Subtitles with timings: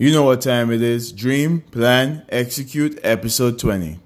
[0.00, 1.10] You know what time it is.
[1.10, 3.98] Dream, plan, execute, episode 20.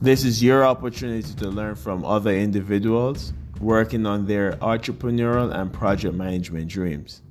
[0.00, 6.14] This is your opportunity to learn from other individuals working on their entrepreneurial and project
[6.14, 7.22] management dreams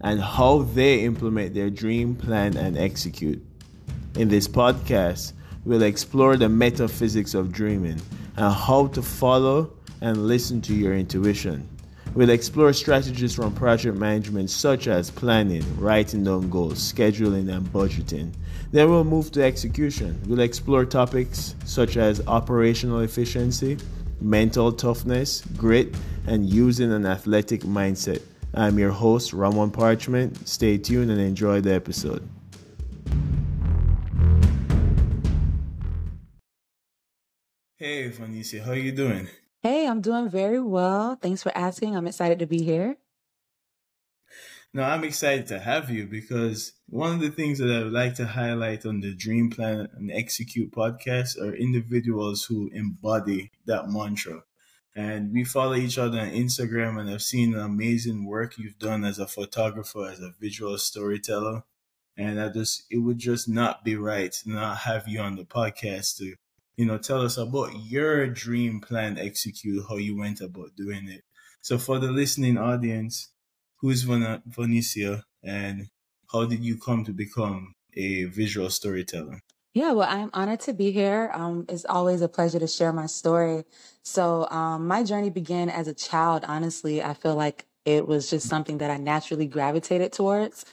[0.00, 3.40] and how they implement their dream, plan, and execute.
[4.16, 5.34] In this podcast,
[5.64, 8.02] we'll explore the metaphysics of dreaming
[8.36, 11.68] and how to follow and listen to your intuition.
[12.14, 18.32] We'll explore strategies from project management such as planning, writing down goals, scheduling, and budgeting.
[18.72, 20.20] Then we'll move to execution.
[20.26, 23.78] We'll explore topics such as operational efficiency,
[24.20, 25.94] mental toughness, grit,
[26.26, 28.22] and using an athletic mindset.
[28.54, 30.48] I'm your host, Ramon Parchment.
[30.48, 32.28] Stay tuned and enjoy the episode.
[37.76, 39.28] Hey, Vonecia, how are you doing?
[39.62, 41.16] Hey, I'm doing very well.
[41.16, 41.96] Thanks for asking.
[41.96, 42.96] I'm excited to be here.
[44.72, 48.14] No, I'm excited to have you because one of the things that I would like
[48.16, 54.44] to highlight on the Dream Plan and Execute podcast are individuals who embody that mantra.
[54.94, 59.04] And we follow each other on Instagram, and I've seen the amazing work you've done
[59.04, 61.64] as a photographer, as a visual storyteller.
[62.16, 66.18] And I just, it would just not be right not have you on the podcast
[66.18, 66.34] to,
[66.78, 71.22] you know, tell us about your dream plan, execute how you went about doing it.
[71.60, 73.32] So for the listening audience,
[73.80, 75.88] who's Van- Vonecia and
[76.32, 79.40] how did you come to become a visual storyteller?
[79.74, 81.32] Yeah, well, I'm honored to be here.
[81.34, 83.64] Um, it's always a pleasure to share my story.
[84.02, 86.44] So, um, my journey began as a child.
[86.46, 90.64] Honestly, I feel like it was just something that I naturally gravitated towards.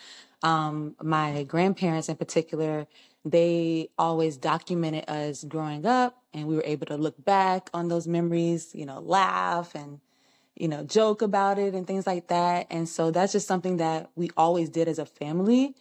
[0.44, 2.88] Um, my grandparents, in particular,
[3.24, 8.08] they always documented us growing up, and we were able to look back on those
[8.08, 10.00] memories, you know, laugh and
[10.56, 12.68] you know, joke about it and things like that.
[12.70, 15.76] And so that's just something that we always did as a family.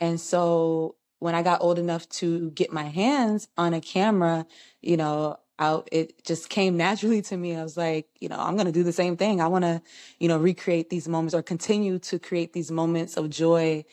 [0.00, 4.46] And so when I got old enough to get my hands on a camera,
[4.82, 7.56] you know, I, it just came naturally to me.
[7.56, 9.40] I was like, you know, I'm going to do the same thing.
[9.40, 9.82] I want to,
[10.20, 13.84] you know, recreate these moments or continue to create these moments of joy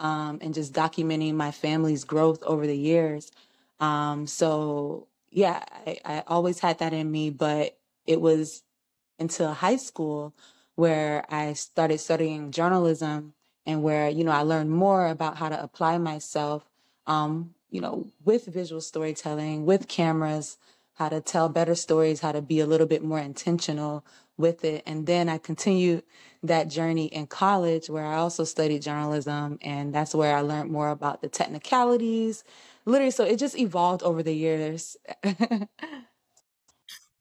[0.00, 3.32] um, and just documenting my family's growth over the years.
[3.80, 8.62] Um, so, yeah, I, I always had that in me, but it was
[9.18, 10.34] until high school
[10.74, 13.34] where I started studying journalism
[13.66, 16.68] and where, you know, I learned more about how to apply myself,
[17.06, 20.58] um, you know, with visual storytelling, with cameras,
[20.94, 24.04] how to tell better stories, how to be a little bit more intentional
[24.36, 24.82] with it.
[24.86, 26.02] And then I continued
[26.42, 29.58] that journey in college where I also studied journalism.
[29.62, 32.44] And that's where I learned more about the technicalities.
[32.84, 34.96] Literally, so it just evolved over the years.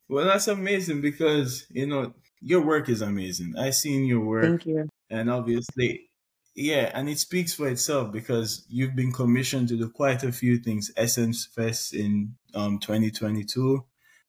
[0.09, 3.55] Well, that's amazing because you know your work is amazing.
[3.57, 4.43] I seen your work.
[4.43, 4.89] Thank you.
[5.09, 6.09] And obviously,
[6.55, 10.57] yeah, and it speaks for itself because you've been commissioned to do quite a few
[10.59, 10.91] things.
[10.95, 13.83] Essence Fest in um 2022,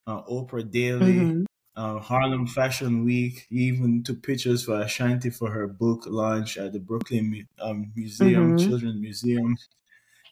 [0.07, 1.43] uh, Oprah Daily, mm-hmm.
[1.77, 3.47] uh, Harlem Fashion Week.
[3.51, 8.56] You even took pictures for Ashanti for her book launch at the Brooklyn um, Museum,
[8.56, 8.69] mm-hmm.
[8.69, 9.56] Children's Museum.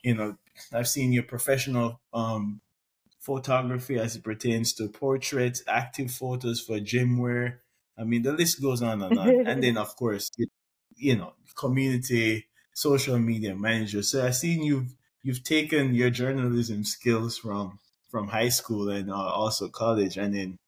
[0.03, 0.37] You know,
[0.73, 2.61] I've seen your professional um,
[3.21, 7.61] photography as it pertains to portraits, active photos for gym wear.
[7.99, 9.47] I mean, the list goes on and on.
[9.47, 10.47] and then, of course, you
[11.17, 14.03] know, community, social media manager.
[14.03, 17.79] So I've seen you've you've taken your journalism skills from
[18.11, 20.59] from high school and uh, also college, and then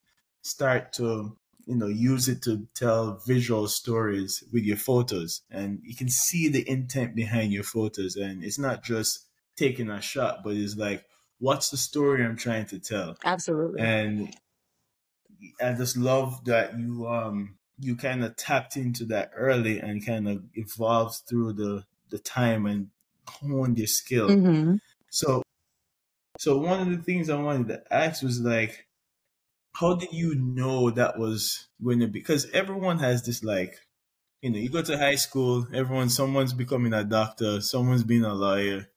[0.41, 5.95] start to you know use it to tell visual stories with your photos, and you
[5.95, 9.25] can see the intent behind your photos, and it's not just
[9.55, 11.05] taking a shot, but it's like
[11.39, 13.17] what's the story I'm trying to tell?
[13.23, 13.81] Absolutely.
[13.81, 14.35] And
[15.61, 20.27] I just love that you um you kind of tapped into that early and kind
[20.27, 22.89] of evolved through the the time and
[23.27, 24.29] honed your skill.
[24.29, 24.75] Mm-hmm.
[25.09, 25.43] So
[26.37, 28.87] so one of the things I wanted to ask was like
[29.73, 33.79] how did you know that was when it because everyone has this like
[34.41, 38.33] you know you go to high school everyone someone's becoming a doctor someone's being a
[38.33, 38.87] lawyer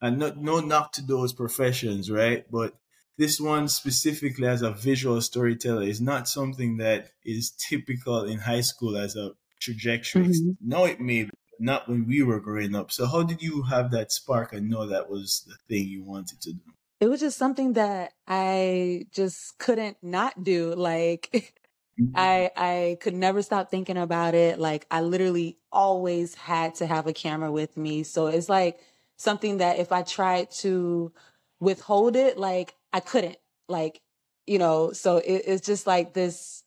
[0.00, 2.44] and no, no knock to those professions, right?
[2.50, 2.74] But
[3.18, 8.60] this one specifically as a visual storyteller is not something that is typical in high
[8.60, 10.26] school as a trajectory.
[10.26, 10.50] Mm-hmm.
[10.62, 12.92] No, it may be, not when we were growing up.
[12.92, 16.40] So how did you have that spark and know that was the thing you wanted
[16.42, 16.60] to do?
[17.00, 20.74] It was just something that I just couldn't not do.
[20.74, 21.52] Like
[22.00, 22.12] mm-hmm.
[22.14, 24.60] I I could never stop thinking about it.
[24.60, 28.04] Like I literally always had to have a camera with me.
[28.04, 28.78] So it's like
[29.16, 31.12] something that if I tried to
[31.60, 33.38] withhold it, like I couldn't,
[33.68, 34.00] like,
[34.46, 36.64] you know, so it, it's just like this,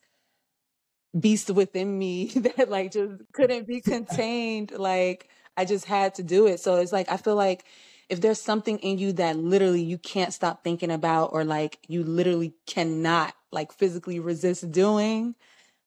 [1.20, 4.72] beast within me that like just couldn't be contained.
[4.72, 6.60] Like I just had to do it.
[6.60, 7.66] So it's like I feel like
[8.10, 12.04] if there's something in you that literally you can't stop thinking about or like you
[12.04, 15.36] literally cannot like physically resist doing,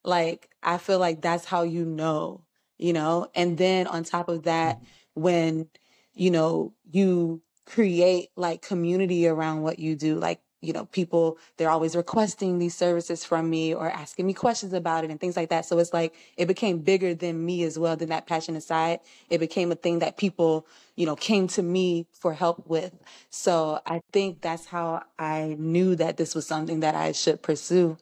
[0.03, 2.45] like I feel like that's how you know,
[2.77, 3.29] you know?
[3.35, 4.81] And then on top of that,
[5.15, 5.69] when,
[6.13, 11.69] you know, you create like community around what you do, like you know, people, they're
[11.69, 15.49] always requesting these services from me or asking me questions about it and things like
[15.49, 15.65] that.
[15.65, 18.99] So it's like, it became bigger than me as well, than that passion aside.
[19.29, 20.65] It became a thing that people,
[20.95, 22.93] you know, came to me for help with.
[23.29, 27.97] So I think that's how I knew that this was something that I should pursue.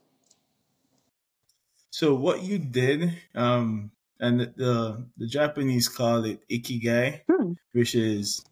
[1.89, 7.53] So what you did, um, and the, the, Japanese call it ikigai, hmm.
[7.73, 8.43] which is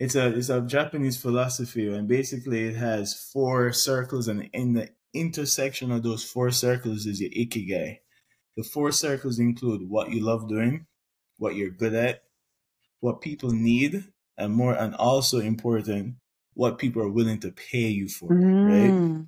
[0.00, 4.88] it's a it's a Japanese philosophy, and basically it has four circles, and in the
[5.12, 7.98] intersection of those four circles is your ikigai.
[8.56, 10.86] The four circles include what you love doing,
[11.36, 12.22] what you're good at,
[13.00, 14.04] what people need,
[14.38, 16.14] and more, and also important,
[16.54, 18.68] what people are willing to pay you for, mm.
[18.68, 19.26] right?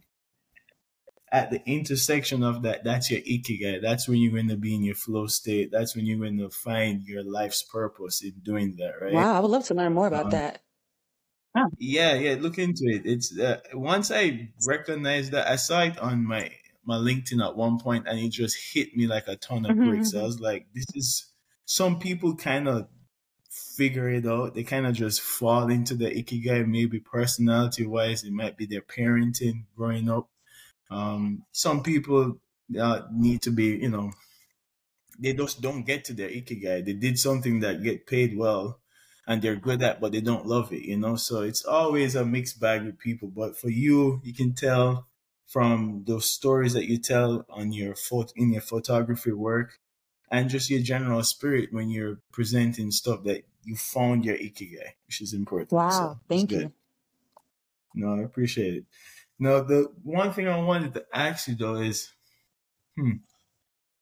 [1.32, 3.81] At the intersection of that, that's your ikigai.
[3.81, 5.70] That's when you're going to be in your flow state.
[5.73, 9.14] That's when you're going to find your life's purpose in doing that, right?
[9.14, 10.61] Wow, I would love to learn more about um, that.
[11.79, 12.37] Yeah, yeah.
[12.38, 13.02] Look into it.
[13.05, 16.50] It's uh, once I recognized that I saw it on my
[16.84, 19.88] my LinkedIn at one point, and it just hit me like a ton of mm-hmm,
[19.88, 20.11] bricks.
[20.11, 20.20] Mm-hmm.
[20.20, 21.31] I was like, this is
[21.64, 22.88] some people kind of
[23.50, 24.55] figure it out.
[24.55, 26.67] They kind of just fall into the ikigai.
[26.67, 30.29] Maybe personality wise, it might be their parenting growing up.
[30.90, 32.38] Um, some people
[32.79, 34.12] uh, need to be, you know,
[35.19, 36.84] they just don't get to their ikigai.
[36.84, 38.81] They did something that get paid well
[39.26, 41.17] and they're good at, but they don't love it, you know?
[41.17, 43.29] So it's always a mixed bag with people.
[43.29, 45.06] But for you, you can tell
[45.46, 49.79] from those stories that you tell on your photo, in your photography work
[50.31, 55.20] and just your general spirit when you're presenting stuff that you found your ikigai, which
[55.20, 55.70] is important.
[55.73, 55.90] Wow.
[55.90, 56.73] So thank you.
[57.94, 58.84] No, I appreciate it.
[59.43, 62.09] Now, the one thing I wanted to ask you though is,
[62.97, 63.15] hmm,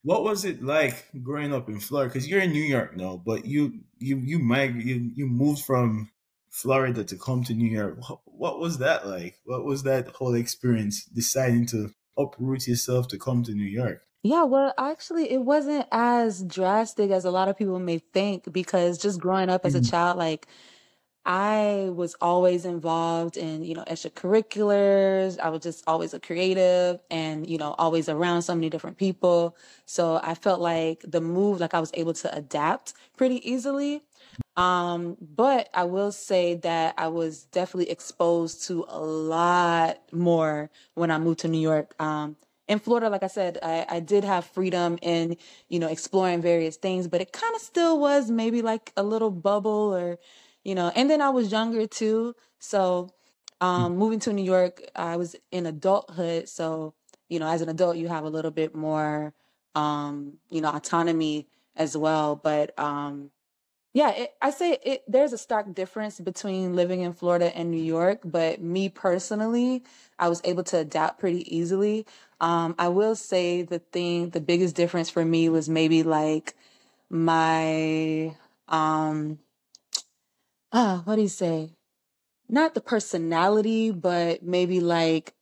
[0.02, 2.12] what was it like growing up in Florida?
[2.12, 6.10] Because you're in New York now, but you you you mig- you you moved from
[6.50, 7.96] Florida to come to New York.
[8.06, 9.36] What, what was that like?
[9.46, 14.02] What was that whole experience deciding to uproot yourself to come to New York?
[14.22, 18.98] Yeah, well, actually, it wasn't as drastic as a lot of people may think because
[18.98, 19.88] just growing up as a mm-hmm.
[19.90, 20.46] child, like
[21.30, 25.38] I was always involved in, you know, extracurriculars.
[25.38, 29.56] I was just always a creative and, you know, always around so many different people.
[29.86, 34.02] So I felt like the move, like I was able to adapt pretty easily.
[34.56, 41.12] Um, but I will say that I was definitely exposed to a lot more when
[41.12, 41.94] I moved to New York.
[42.02, 42.34] Um,
[42.66, 45.36] in Florida, like I said, I, I did have freedom in,
[45.68, 49.30] you know, exploring various things, but it kind of still was maybe like a little
[49.30, 50.18] bubble or,
[50.64, 52.34] you know, and then I was younger too.
[52.58, 53.10] So,
[53.60, 56.48] um, moving to New York, I was in adulthood.
[56.48, 56.94] So,
[57.28, 59.34] you know, as an adult, you have a little bit more,
[59.74, 61.46] um, you know, autonomy
[61.76, 62.36] as well.
[62.36, 63.30] But, um,
[63.92, 67.82] yeah, it, I say it, there's a stark difference between living in Florida and New
[67.82, 69.82] York, but me personally,
[70.18, 72.06] I was able to adapt pretty easily.
[72.40, 76.54] Um, I will say the thing, the biggest difference for me was maybe like
[77.10, 78.36] my,
[78.68, 79.40] um,
[80.72, 81.74] uh, what do you say?
[82.48, 85.34] Not the personality, but maybe like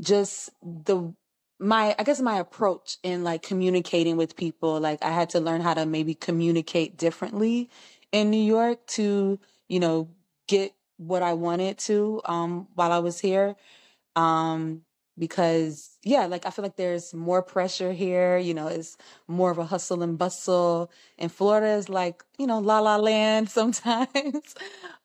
[0.00, 1.14] just the
[1.60, 4.80] my I guess my approach in like communicating with people.
[4.80, 7.70] Like I had to learn how to maybe communicate differently
[8.12, 10.10] in New York to, you know,
[10.48, 13.56] get what I wanted to um while I was here.
[14.16, 14.82] Um
[15.18, 18.96] because yeah, like I feel like there's more pressure here, you know, it's
[19.26, 20.90] more of a hustle and bustle.
[21.18, 24.54] And Florida is like, you know, la la land sometimes.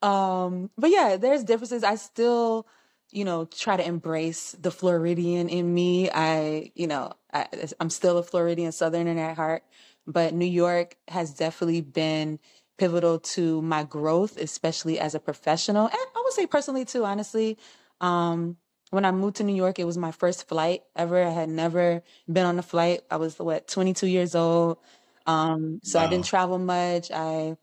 [0.01, 1.83] um, but yeah, there's differences.
[1.83, 2.67] I still,
[3.11, 6.09] you know, try to embrace the Floridian in me.
[6.09, 7.47] I, you know, I,
[7.79, 9.63] I'm still a Floridian Southerner at heart,
[10.07, 12.39] but New York has definitely been
[12.77, 15.85] pivotal to my growth, especially as a professional.
[15.85, 17.57] And I would say personally too, honestly.
[18.01, 18.57] Um,
[18.93, 21.23] when I moved to New York, it was my first flight ever.
[21.23, 23.01] I had never been on a flight.
[23.09, 24.77] I was what 22 years old.
[25.25, 26.05] Um, so wow.
[26.05, 27.09] I didn't travel much.
[27.11, 27.57] I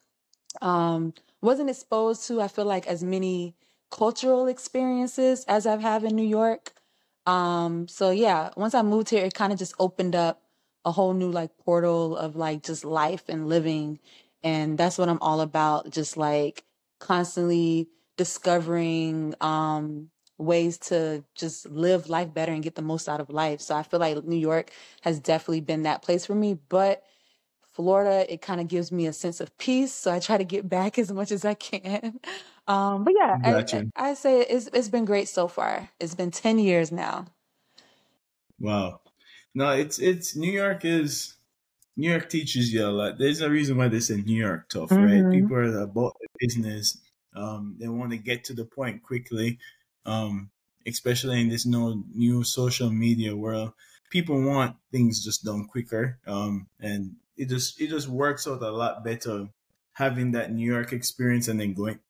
[0.61, 3.55] um, wasn't exposed to, I feel like, as many
[3.93, 6.73] cultural experiences as I've had in New York.
[7.27, 10.43] Um, so yeah, once I moved here, it kind of just opened up
[10.85, 14.01] a whole new like portal of like just life and living.
[14.43, 15.91] And that's what I'm all about.
[15.91, 16.65] Just like
[16.99, 20.11] constantly discovering, um,
[20.41, 23.61] ways to just live life better and get the most out of life.
[23.61, 24.71] So I feel like New York
[25.03, 26.59] has definitely been that place for me.
[26.69, 27.05] But
[27.73, 29.93] Florida, it kind of gives me a sense of peace.
[29.93, 32.21] So I try to get back as much as I can.
[32.69, 33.91] Um, but yeah, gotcha.
[33.97, 35.89] I, I, say it's it's been great so far.
[35.99, 37.27] It's been ten years now.
[38.61, 39.01] Wow.
[39.57, 41.35] No, it's it's New York is
[41.97, 43.19] New York teaches you a lot.
[43.19, 45.25] There's a reason why they say New York tough, mm-hmm.
[45.25, 45.33] right?
[45.33, 46.99] People are about the business.
[47.35, 49.59] Um, they want to get to the point quickly.
[50.07, 50.51] Um,
[50.87, 53.73] especially in this no new social media world,
[54.11, 56.19] people want things just done quicker.
[56.27, 59.49] Um, and it just it just works out a lot better
[59.93, 62.01] having that New York experience and then going.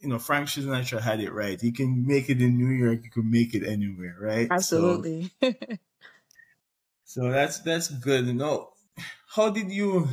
[0.00, 1.62] You know, Frank Sinatra had it right.
[1.62, 3.00] You can make it in New York.
[3.02, 4.46] You can make it anywhere, right?
[4.50, 5.30] Absolutely.
[5.40, 5.52] So,
[7.04, 8.26] so that's that's good.
[8.34, 8.72] No,
[9.34, 10.08] how did you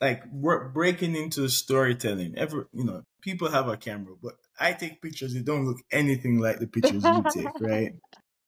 [0.00, 2.34] like work breaking into storytelling?
[2.38, 5.34] Ever, you know, people have a camera, but I take pictures.
[5.34, 7.94] They don't look anything like the pictures you take, right?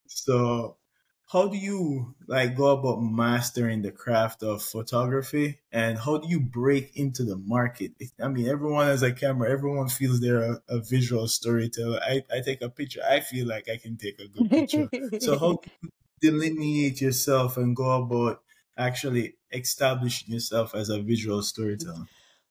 [0.06, 0.78] So
[1.28, 6.40] how do you like go about mastering the craft of photography and how do you
[6.40, 10.80] break into the market i mean everyone has a camera everyone feels they're a, a
[10.80, 14.52] visual storyteller I, I take a picture i feel like i can take a good
[14.52, 15.90] picture so how do you
[16.21, 18.42] delineate yourself and go about
[18.76, 22.06] actually establishing yourself as a visual storyteller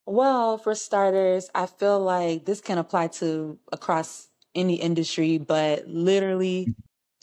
[0.05, 6.67] well for starters i feel like this can apply to across any industry but literally
[6.67, 6.73] mm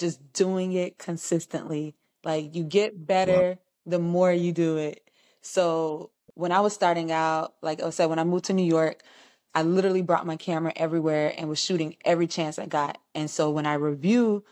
[0.00, 1.94] just doing it consistently.
[2.24, 5.08] Like you get better the more you do it.
[5.42, 9.02] So when I was starting out, like I said, when I moved to New York,
[9.54, 12.98] I literally brought my camera everywhere and was shooting every chance I got.
[13.14, 14.44] And so when I review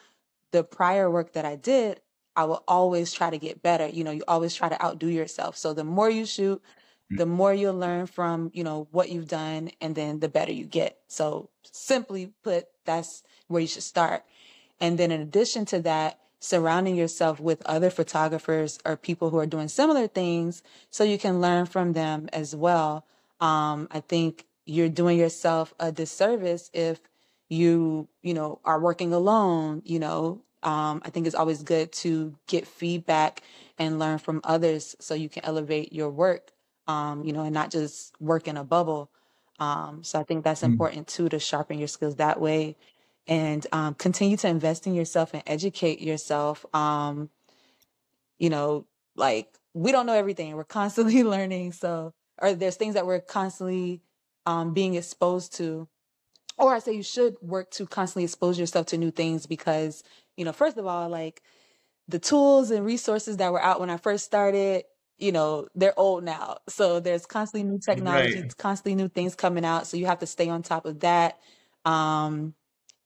[0.53, 2.01] the prior work that I did,
[2.37, 3.87] I will always try to get better.
[3.87, 5.57] You know, you always try to outdo yourself.
[5.57, 6.63] So the more you shoot.
[7.11, 10.65] The more you'll learn from, you know, what you've done and then the better you
[10.65, 10.99] get.
[11.09, 14.25] So simply put, that's where you should start.
[14.81, 19.47] And then in addition to that, surrounding yourself with other photographers or people who are
[19.47, 23.05] doing similar things so you can learn from them as well.
[23.41, 27.01] Um, I think you're doing yourself a disservice if
[27.49, 32.35] you, you know, are working alone, you know, um, I think it's always good to
[32.47, 33.43] get feedback
[33.79, 36.51] and learn from others so you can elevate your work,
[36.89, 39.11] um, you know, and not just work in a bubble.
[39.61, 40.69] Um, so I think that's mm.
[40.69, 42.77] important too to sharpen your skills that way
[43.29, 46.65] and um, continue to invest in yourself and educate yourself.
[46.75, 47.29] Um,
[48.39, 50.57] you know, like we don't know everything.
[50.57, 51.73] We're constantly learning.
[51.73, 54.01] So, or there's things that we're constantly
[54.47, 55.89] um, being exposed to.
[56.57, 60.03] Or I say you should work to constantly expose yourself to new things because,
[60.37, 61.43] you know, first of all, like
[62.09, 64.85] the tools and resources that were out when I first started,
[65.19, 66.59] you know, they're old now.
[66.69, 68.57] So there's constantly new technology, right.
[68.57, 69.87] constantly new things coming out.
[69.87, 71.39] So you have to stay on top of that.
[71.85, 72.55] Um,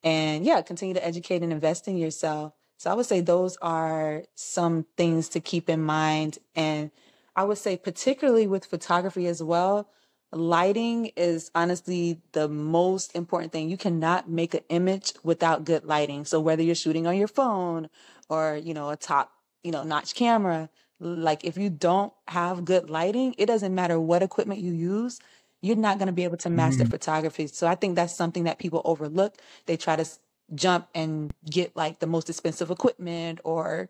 [0.03, 2.53] and yeah, continue to educate and invest in yourself.
[2.77, 6.39] So I would say those are some things to keep in mind.
[6.55, 6.91] And
[7.37, 9.89] I would say, particularly with photography as well,
[10.33, 13.71] lighting is honestly the most important thing.
[13.71, 16.25] You cannot make an image without good lighting.
[16.25, 17.89] So whether you're shooting on your phone
[18.29, 19.31] or, you know, a top,
[19.63, 20.69] you know, notch camera,
[21.03, 25.19] like if you don't have good lighting, it doesn't matter what equipment you use,
[25.61, 26.91] you're not going to be able to master mm-hmm.
[26.91, 27.47] photography.
[27.49, 29.37] So I think that's something that people overlook.
[29.67, 30.07] They try to
[30.55, 33.89] jump and get like the most expensive equipment or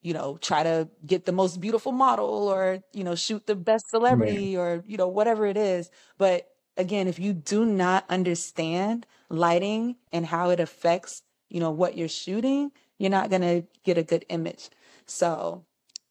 [0.00, 3.88] you know try to get the most beautiful model or you know shoot the best
[3.88, 4.62] celebrity right.
[4.62, 10.26] or you know whatever it is but again if you do not understand lighting and
[10.26, 14.24] how it affects you know what you're shooting you're not going to get a good
[14.28, 14.70] image
[15.06, 15.64] so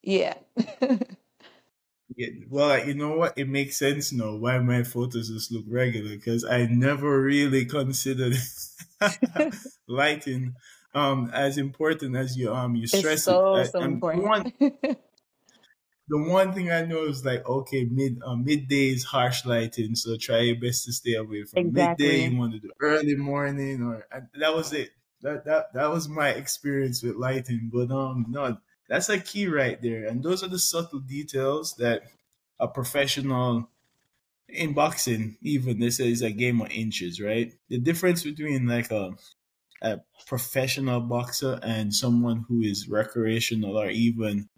[0.04, 0.38] yeah
[2.14, 3.38] Yeah, well, you know what?
[3.38, 8.34] It makes sense now why my photos just look regular because I never really considered
[9.88, 10.56] lighting
[10.94, 13.72] um as important as you um you stress it's so, it.
[13.72, 14.12] so I, important.
[14.12, 14.52] One,
[16.08, 20.18] the one thing I know is like okay, mid uh, midday is harsh lighting, so
[20.18, 21.72] try your best to stay away from exactly.
[21.74, 22.18] midday.
[22.18, 24.06] You want to do early morning, or
[24.36, 24.92] that was it.
[25.22, 27.70] That that that was my experience with lighting.
[27.74, 28.58] But um, no,
[28.92, 30.06] that's a key right there.
[30.06, 32.04] And those are the subtle details that
[32.60, 33.70] a professional
[34.50, 37.54] in boxing, even they say a game of inches, right?
[37.70, 39.14] The difference between like a
[39.82, 44.50] a professional boxer and someone who is recreational or even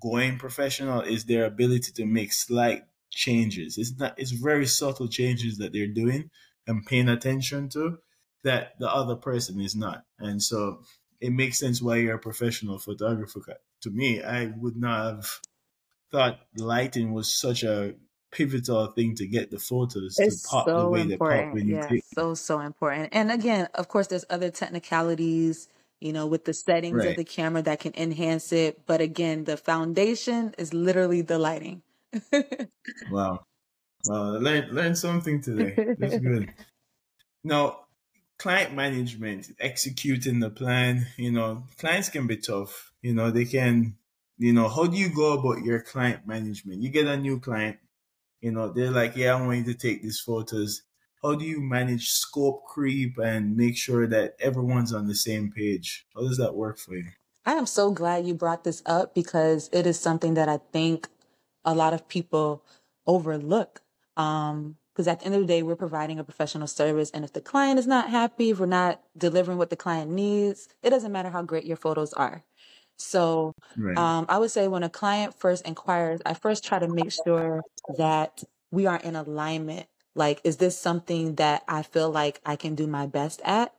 [0.00, 3.76] going professional is their ability to make slight changes.
[3.76, 6.30] It's not it's very subtle changes that they're doing
[6.68, 7.98] and paying attention to
[8.44, 10.04] that the other person is not.
[10.20, 10.82] And so
[11.20, 13.40] it makes sense why you're a professional photographer.
[13.82, 15.40] To me, I would not have
[16.10, 17.94] thought lighting was such a
[18.30, 21.30] pivotal thing to get the photos it's to pop so the way important.
[21.30, 22.04] they pop when you yeah, take.
[22.14, 23.10] So so important.
[23.12, 25.68] And again, of course, there's other technicalities
[26.04, 27.08] you know, with the settings right.
[27.08, 28.84] of the camera that can enhance it.
[28.84, 31.80] But again, the foundation is literally the lighting.
[33.10, 33.46] wow.
[34.06, 35.94] Well, learn learn something today.
[35.98, 36.52] That's good.
[37.44, 37.83] now,
[38.38, 42.92] client management, executing the plan, you know, clients can be tough.
[43.02, 43.96] You know, they can,
[44.38, 46.82] you know, how do you go about your client management?
[46.82, 47.78] You get a new client,
[48.40, 50.82] you know, they're like, yeah, I want you to take these photos
[51.24, 56.06] how do you manage scope creep and make sure that everyone's on the same page?
[56.14, 57.06] How does that work for you?
[57.46, 61.08] I am so glad you brought this up because it is something that I think
[61.64, 62.62] a lot of people
[63.06, 63.80] overlook.
[64.18, 67.10] Um, because at the end of the day, we're providing a professional service.
[67.10, 70.68] And if the client is not happy, if we're not delivering what the client needs,
[70.84, 72.44] it doesn't matter how great your photos are.
[72.96, 73.98] So right.
[73.98, 77.62] um, I would say when a client first inquires, I first try to make sure
[77.96, 82.76] that we are in alignment like, is this something that I feel like I can
[82.76, 83.74] do my best at?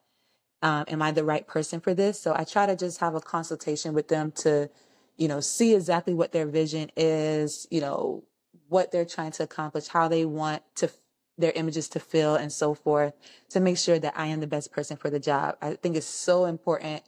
[0.62, 2.19] Um, am I the right person for this?
[2.19, 4.69] So I try to just have a consultation with them to,
[5.15, 8.24] you know, see exactly what their vision is, you know,
[8.67, 10.89] what they're trying to accomplish, how they want to
[11.38, 13.13] their images to fill and so forth
[13.50, 15.58] to make sure that I am the best person for the job.
[15.62, 17.04] I think it's so important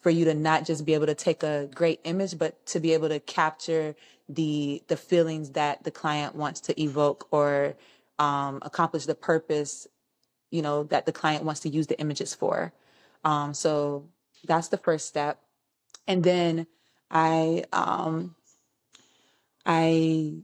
[0.00, 2.92] for you to not just be able to take a great image, but to be
[2.92, 3.94] able to capture
[4.28, 7.74] the the feelings that the client wants to evoke or
[8.18, 9.86] um, accomplish the purpose,
[10.50, 12.72] you know, that the client wants to use the images for.
[13.24, 14.08] Um, so
[14.44, 15.40] that's the first step.
[16.06, 16.66] And then
[17.10, 18.36] I, um,
[19.64, 20.34] I,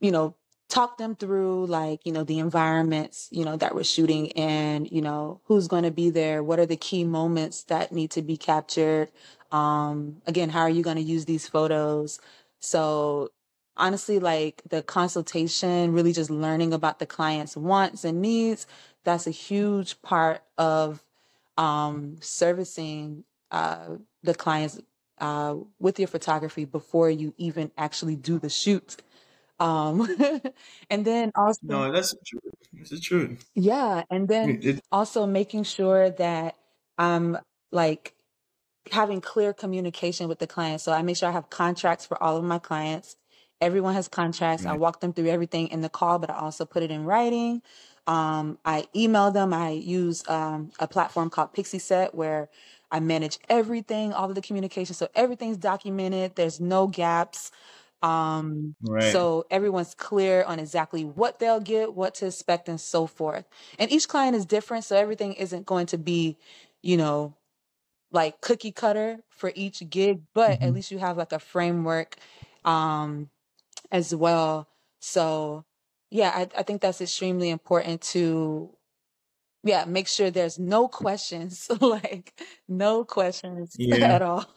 [0.00, 0.34] you know,
[0.76, 5.00] talk them through like, you know, the environments, you know, that we're shooting in, you
[5.00, 6.42] know, who's going to be there?
[6.42, 9.10] What are the key moments that need to be captured?
[9.50, 12.20] Um, again, how are you going to use these photos?
[12.60, 13.30] So
[13.74, 18.66] honestly, like the consultation, really just learning about the client's wants and needs,
[19.02, 21.02] that's a huge part of
[21.56, 24.78] um, servicing uh, the clients
[25.20, 28.96] uh, with your photography before you even actually do the shoot.
[29.58, 30.06] Um,
[30.90, 32.40] and then also, no, that's true.
[32.72, 33.48] the truth.
[33.54, 36.56] Yeah, and then it, also making sure that
[36.98, 37.38] I'm
[37.72, 38.14] like
[38.92, 40.80] having clear communication with the client.
[40.80, 43.16] So I make sure I have contracts for all of my clients.
[43.60, 44.66] Everyone has contracts.
[44.66, 47.62] I walk them through everything in the call, but I also put it in writing.
[48.06, 49.54] Um, I email them.
[49.54, 52.48] I use um, a platform called Pixieset where
[52.90, 54.94] I manage everything, all of the communication.
[54.94, 56.36] So everything's documented.
[56.36, 57.50] There's no gaps.
[58.02, 59.12] Um, right.
[59.12, 63.46] So everyone's clear on exactly what they'll get, what to expect, and so forth.
[63.78, 64.84] And each client is different.
[64.84, 66.36] So everything isn't going to be,
[66.82, 67.34] you know,
[68.12, 70.64] like cookie cutter for each gig, but mm-hmm.
[70.64, 72.16] at least you have like a framework
[72.64, 73.30] um,
[73.90, 74.68] as well.
[75.00, 75.64] So
[76.10, 78.70] yeah, I, I think that's extremely important to
[79.66, 83.96] yeah, make sure there's no questions, like no questions yeah.
[84.14, 84.46] at all.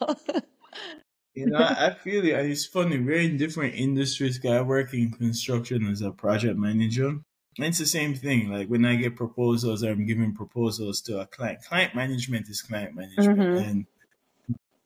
[1.34, 2.34] you know, I feel it.
[2.46, 2.98] It's funny.
[2.98, 4.44] We're in different industries.
[4.44, 7.08] I work in construction as a project manager.
[7.08, 8.50] And it's the same thing.
[8.50, 11.62] Like when I get proposals, I'm giving proposals to a client.
[11.64, 13.68] Client management is client management, mm-hmm.
[13.68, 13.86] and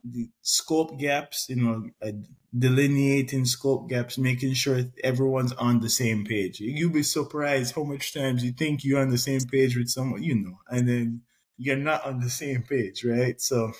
[0.04, 2.12] the scope gaps, you know, uh,
[2.56, 6.60] delineating scope gaps, making sure everyone's on the same page.
[6.60, 10.22] You'll be surprised how much times you think you're on the same page with someone,
[10.22, 11.22] you know, and then
[11.56, 13.40] you're not on the same page, right?
[13.40, 13.72] So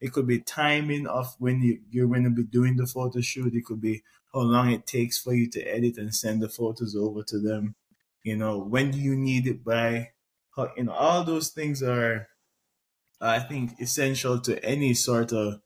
[0.00, 3.54] it could be timing of when you, you're going to be doing the photo shoot.
[3.54, 6.96] It could be how long it takes for you to edit and send the photos
[6.96, 7.74] over to them.
[8.22, 10.10] You know, when do you need it by?
[10.56, 12.28] How, you know, all those things are,
[13.20, 15.60] I think, essential to any sort of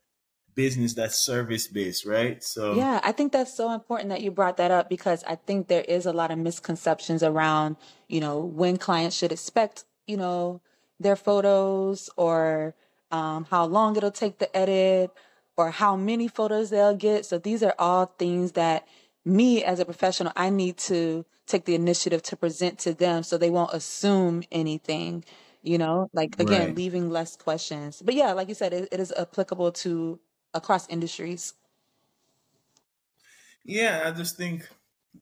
[0.54, 2.42] business that's service based, right?
[2.42, 5.68] So Yeah, I think that's so important that you brought that up because I think
[5.68, 7.76] there is a lot of misconceptions around,
[8.08, 10.60] you know, when clients should expect, you know,
[11.00, 12.74] their photos or
[13.10, 15.10] um, how long it'll take to edit
[15.56, 17.24] or how many photos they'll get.
[17.26, 18.86] So these are all things that
[19.24, 23.36] me as a professional, I need to take the initiative to present to them so
[23.36, 25.22] they won't assume anything
[25.62, 26.76] you know like again right.
[26.76, 30.18] leaving less questions but yeah like you said it, it is applicable to
[30.54, 31.52] across industries?
[33.64, 34.68] Yeah, I just think.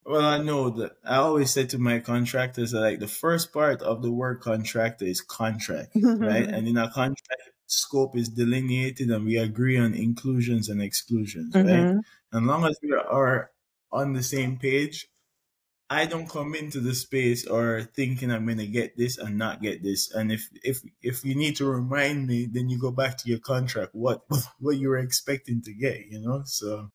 [0.07, 3.83] Well, I know that I always say to my contractors that like the first part
[3.83, 6.49] of the work contractor is contract, right?
[6.55, 11.69] And in a contract, scope is delineated, and we agree on inclusions and exclusions, mm-hmm.
[11.69, 12.05] right?
[12.33, 13.51] And long as we are
[13.91, 15.09] on the same page,
[15.91, 19.83] I don't come into the space or thinking I'm gonna get this and not get
[19.83, 20.11] this.
[20.13, 23.41] And if if if you need to remind me, then you go back to your
[23.41, 23.95] contract.
[23.95, 24.23] What
[24.59, 26.43] what you were expecting to get, you know?
[26.45, 26.91] So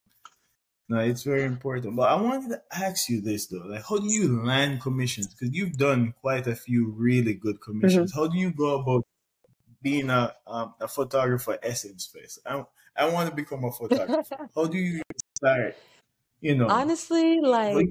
[0.89, 1.95] No, it's very important.
[1.95, 5.27] But I wanted to ask you this though: like, how do you land commissions?
[5.27, 8.11] Because you've done quite a few really good commissions.
[8.11, 8.19] Mm-hmm.
[8.19, 9.05] How do you go about
[9.81, 12.39] being a um, a photographer Essence Fest?
[12.45, 12.63] I
[12.95, 14.49] I want to become a photographer.
[14.55, 15.01] how do you
[15.35, 15.75] start?
[16.41, 17.87] You know, honestly, like.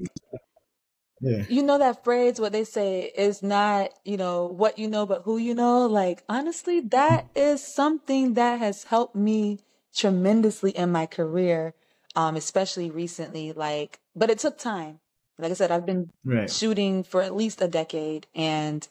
[1.19, 1.45] Yeah.
[1.49, 5.23] You know that phrase, what they say is not, you know, what you know, but
[5.23, 5.87] who you know.
[5.87, 9.57] Like, honestly, that is something that has helped me
[9.95, 11.73] tremendously in my career
[12.17, 13.53] um, especially recently.
[13.53, 14.99] Like, but it took time.
[15.37, 16.49] Like I said, I've been right.
[16.49, 18.85] shooting for at least a decade, and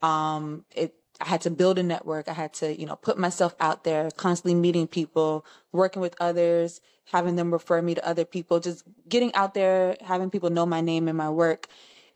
[0.00, 0.94] um, it.
[1.20, 2.28] I had to build a network.
[2.28, 6.80] I had to, you know, put myself out there, constantly meeting people, working with others,
[7.06, 10.80] having them refer me to other people, just getting out there, having people know my
[10.80, 11.66] name and my work.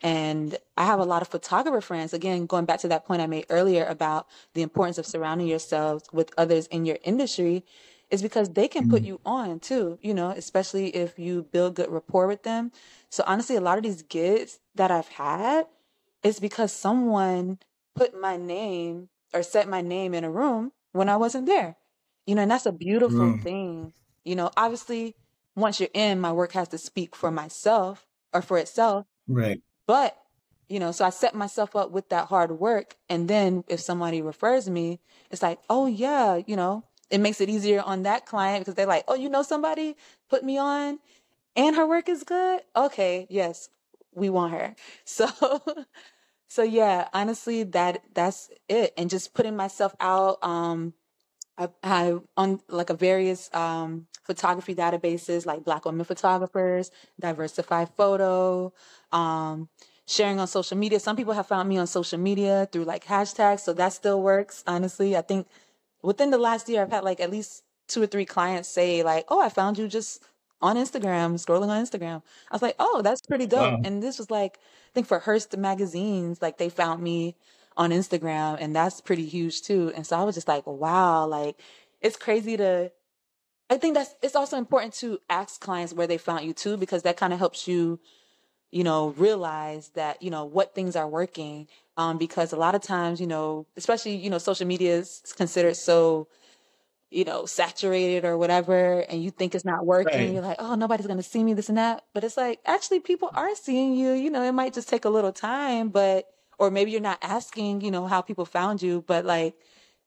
[0.01, 2.13] And I have a lot of photographer friends.
[2.13, 6.05] Again, going back to that point I made earlier about the importance of surrounding yourselves
[6.11, 7.65] with others in your industry
[8.09, 9.07] is because they can put mm-hmm.
[9.07, 12.71] you on too, you know, especially if you build good rapport with them.
[13.09, 15.65] So honestly, a lot of these gigs that I've had
[16.21, 17.59] is because someone
[17.95, 21.75] put my name or set my name in a room when I wasn't there.
[22.25, 23.43] You know, and that's a beautiful mm.
[23.43, 23.93] thing.
[24.23, 25.15] You know, obviously,
[25.55, 29.05] once you're in, my work has to speak for myself or for itself.
[29.27, 29.61] Right.
[29.85, 30.17] But,
[30.69, 32.95] you know, so I set myself up with that hard work.
[33.09, 37.49] And then if somebody refers me, it's like, oh, yeah, you know, it makes it
[37.49, 39.95] easier on that client because they're like, oh, you know somebody
[40.29, 40.99] put me on
[41.55, 42.61] and her work is good.
[42.75, 43.69] Okay, yes,
[44.13, 44.75] we want her.
[45.05, 45.27] So
[46.53, 48.93] so yeah, honestly that that's it.
[48.95, 50.93] And just putting myself out um
[51.57, 58.71] I, I on like a various um photography databases like black women photographers, diversify photo,
[59.11, 59.67] um
[60.05, 60.99] sharing on social media.
[60.99, 64.63] Some people have found me on social media through like hashtags, so that still works.
[64.67, 65.47] Honestly, I think
[66.03, 69.25] within the last year, I've had like at least two or three clients say like,
[69.29, 70.23] "Oh, I found you just
[70.63, 73.81] on Instagram, scrolling on Instagram." I was like, "Oh, that's pretty dope." Wow.
[73.83, 77.35] And this was like, I think for Hearst magazines, like they found me
[77.77, 79.91] on Instagram, and that's pretty huge too.
[79.95, 81.61] And so I was just like, "Wow!" Like
[82.01, 82.91] it's crazy to.
[83.69, 87.03] I think that's it's also important to ask clients where they found you too, because
[87.03, 87.99] that kind of helps you
[88.71, 91.67] you know, realize that, you know, what things are working.
[91.97, 95.75] Um, because a lot of times, you know, especially, you know, social media is considered
[95.77, 96.27] so,
[97.13, 100.19] you know, saturated or whatever, and you think it's not working.
[100.19, 100.33] Right.
[100.33, 102.05] You're like, oh, nobody's going to see me, this and that.
[102.13, 104.11] But it's like, actually, people are seeing you.
[104.11, 107.81] You know, it might just take a little time, but, or maybe you're not asking,
[107.81, 109.55] you know, how people found you, but like,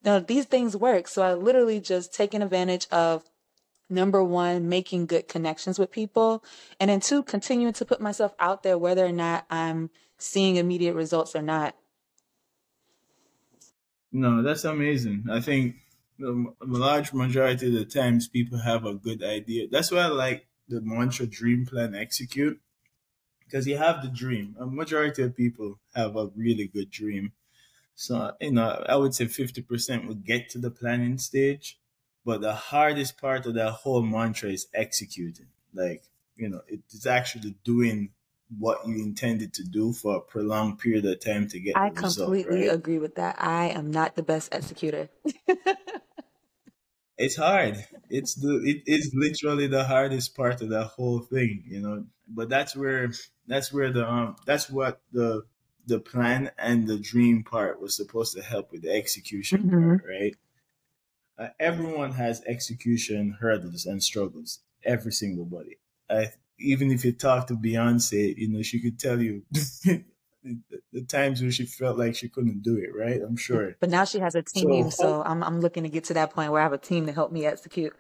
[0.07, 1.09] know, these things work.
[1.09, 3.25] So I literally just taking advantage of
[3.91, 6.43] number one, making good connections with people.
[6.81, 10.95] And then two, continuing to put myself out there, whether or not I'm seeing immediate
[10.95, 11.77] results or not.
[14.13, 15.25] No, that's amazing.
[15.31, 15.77] I think
[16.19, 19.69] the large majority of the times people have a good idea.
[19.71, 22.61] That's why I like the mantra dream plan execute
[23.45, 24.57] because you have the dream.
[24.59, 27.33] A majority of people have a really good dream.
[27.95, 31.79] So, you know, I would say 50% would get to the planning stage
[32.27, 35.47] but the hardest part of that whole mantra is executing.
[35.73, 36.03] Like,
[36.35, 38.11] you know, it's actually doing
[38.59, 41.77] what you intended to do for a prolonged period of time to get.
[41.77, 42.75] I completely right?
[42.75, 43.37] agree with that.
[43.39, 45.09] I am not the best executor.
[47.19, 47.85] it's hard.
[48.11, 52.05] It's the it is literally the hardest part of that whole thing, you know.
[52.29, 53.11] But that's where
[53.47, 55.45] that's where the um that's what the
[55.87, 59.89] the plan and the dream part was supposed to help with the execution mm-hmm.
[59.89, 60.37] part, right?
[61.39, 64.61] Uh, everyone has execution hurdles and struggles.
[64.85, 65.79] Every single body.
[66.09, 69.43] I, even if you talk to Beyonce, you know she could tell you
[70.93, 72.91] the, times when she felt like she couldn't do it.
[72.97, 73.21] Right?
[73.21, 73.77] I'm sure.
[73.81, 76.33] But now she has a team, so, so I'm I'm looking to get to that
[76.33, 77.95] point where I have a team to help me execute.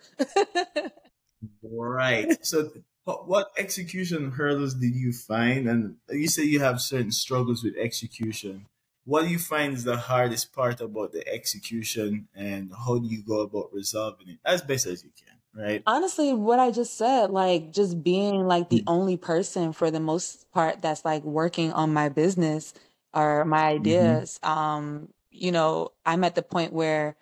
[1.62, 2.44] right.
[2.44, 2.70] So
[3.04, 5.68] what execution hurdles did you find?
[5.68, 8.66] And you say you have certain struggles with execution
[9.06, 13.22] what do you find is the hardest part about the execution and how do you
[13.22, 17.30] go about resolving it as best as you can right honestly what i just said
[17.30, 18.94] like just being like the mm-hmm.
[18.94, 22.74] only person for the most part that's like working on my business
[23.14, 23.80] or my mm-hmm.
[23.80, 24.58] ideas mm-hmm.
[24.58, 27.16] um you know i'm at the point where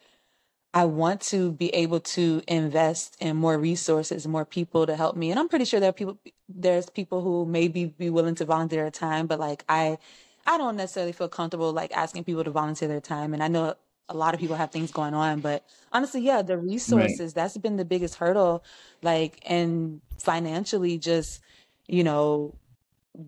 [0.76, 5.30] I want to be able to invest in more resources, more people to help me.
[5.30, 6.18] And I'm pretty sure there are people,
[6.48, 9.98] there's people who maybe be willing to volunteer their time, but like I
[10.46, 13.34] I don't necessarily feel comfortable like asking people to volunteer their time.
[13.34, 13.74] And I know
[14.08, 17.34] a lot of people have things going on, but honestly, yeah, the resources, right.
[17.34, 18.64] that's been the biggest hurdle.
[19.02, 21.40] Like, and financially, just,
[21.88, 22.54] you know,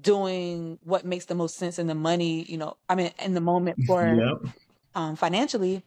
[0.00, 3.40] doing what makes the most sense in the money, you know, I mean, in the
[3.40, 4.04] moment for
[4.44, 4.54] yep.
[4.94, 5.82] um, financially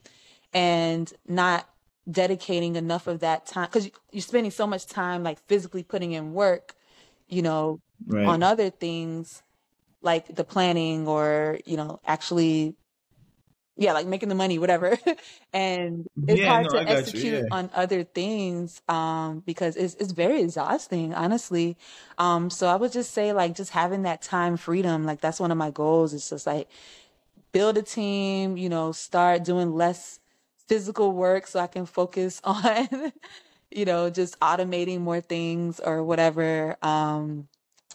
[0.54, 1.70] and not
[2.10, 6.34] dedicating enough of that time because you're spending so much time like physically putting in
[6.34, 6.76] work
[7.30, 8.26] you know, Right.
[8.28, 9.44] on other things
[10.02, 12.76] like the planning or, you know, actually
[13.80, 14.98] yeah, like making the money, whatever.
[15.54, 16.98] and it's Yeah, hard no, to got you.
[17.00, 17.48] execute Yeah.
[17.52, 21.78] on other things um, because it's it's very exhausting, honestly.
[22.18, 25.50] Um, so I would just say like just having that time freedom, like that's one
[25.52, 26.14] of my goals.
[26.14, 26.68] It's just like
[27.54, 30.20] build a team, you know, start doing less
[30.68, 33.14] physical work so I can focus on,
[33.72, 36.76] you know, just automating more things or whatever.
[36.84, 37.48] Um,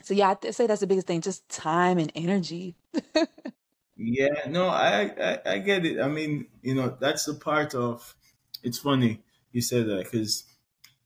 [0.02, 2.74] so yeah, I'd say that's the biggest thing, just time and energy.
[3.96, 6.00] Yeah, no, I, I I get it.
[6.00, 8.16] I mean, you know, that's the part of.
[8.62, 10.44] It's funny you said that because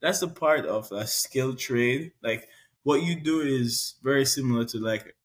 [0.01, 2.13] that's the part of a skill trade.
[2.23, 2.49] Like
[2.85, 5.17] what you do is very similar to like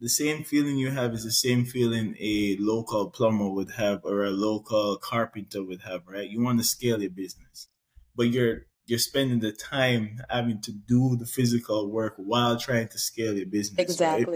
[0.00, 4.24] the same feeling you have is the same feeling a local plumber would have or
[4.24, 6.30] a local carpenter would have, right?
[6.30, 7.68] You want to scale your business,
[8.16, 12.98] but you're you're spending the time having to do the physical work while trying to
[12.98, 14.28] scale your business, right?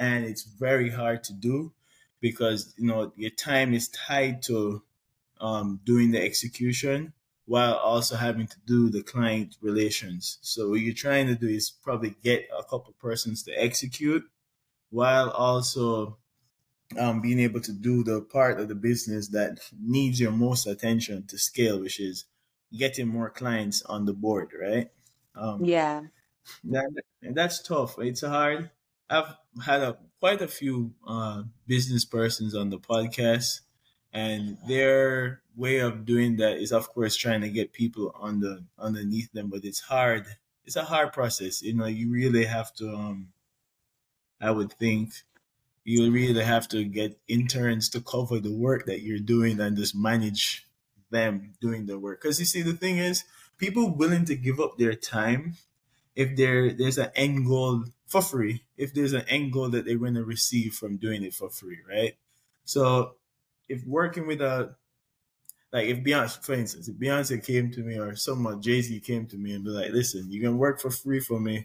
[0.00, 1.74] And it's very hard to do
[2.20, 4.84] because you know your time is tied to
[5.40, 7.14] um, doing the execution
[7.46, 10.38] while also having to do the client relations.
[10.42, 14.24] So what you're trying to do is probably get a couple persons to execute
[14.90, 16.18] while also
[16.98, 21.26] um, being able to do the part of the business that needs your most attention
[21.28, 22.24] to scale, which is
[22.76, 24.90] getting more clients on the board, right?
[25.34, 26.08] Um, Yeah.
[26.64, 26.90] that,
[27.22, 27.98] that's tough.
[27.98, 28.70] It's hard.
[29.10, 33.60] I've had a quite a few uh, business persons on the podcast,
[34.12, 38.64] and their way of doing that is, of course, trying to get people on the
[38.78, 39.50] underneath them.
[39.50, 40.26] But it's hard.
[40.64, 41.60] It's a hard process.
[41.60, 42.88] You know, you really have to.
[42.94, 43.28] Um,
[44.40, 45.10] I would think
[45.84, 49.94] you really have to get interns to cover the work that you're doing and just
[49.94, 50.66] manage
[51.10, 52.22] them doing the work.
[52.22, 53.24] Because you see, the thing is,
[53.58, 55.56] people willing to give up their time
[56.20, 59.96] if there there's an end goal for free, if there's an end goal that they're
[60.04, 62.14] going to receive from doing it for free, right?
[62.64, 63.14] So
[63.70, 64.76] if working with a
[65.72, 69.26] like if Beyonce, for instance, if Beyonce came to me or someone Jay Z came
[69.28, 71.56] to me and be like, "Listen, you can work for free for me,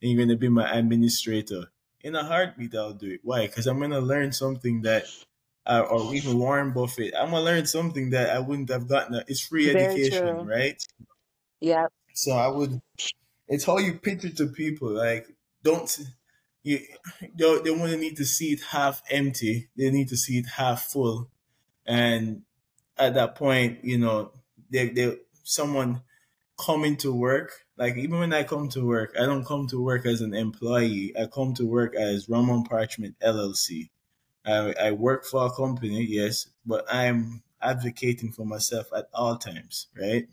[0.00, 1.64] and you're going to be my administrator."
[2.02, 3.20] In a heartbeat, I'll do it.
[3.24, 3.46] Why?
[3.46, 5.06] Because I'm going to learn something that,
[5.66, 9.24] uh, or even Warren Buffett, I'm going to learn something that I wouldn't have gotten.
[9.26, 10.42] It's free Very education, true.
[10.42, 10.86] right?
[11.60, 11.90] Yep.
[12.12, 12.80] So I would.
[13.48, 14.90] It's how you pitch it to people.
[14.90, 15.26] Like,
[15.62, 15.98] don't
[16.62, 16.80] you?
[17.36, 19.68] They, they want to need to see it half empty.
[19.76, 21.30] They need to see it half full,
[21.86, 22.42] and
[22.96, 24.32] at that point, you know,
[24.70, 26.02] they they someone
[26.58, 27.52] coming to work.
[27.76, 31.12] Like even when I come to work, I don't come to work as an employee.
[31.18, 33.90] I come to work as Ramon Parchment LLC.
[34.46, 39.88] I, I work for a company, yes, but I'm advocating for myself at all times,
[39.98, 40.28] right?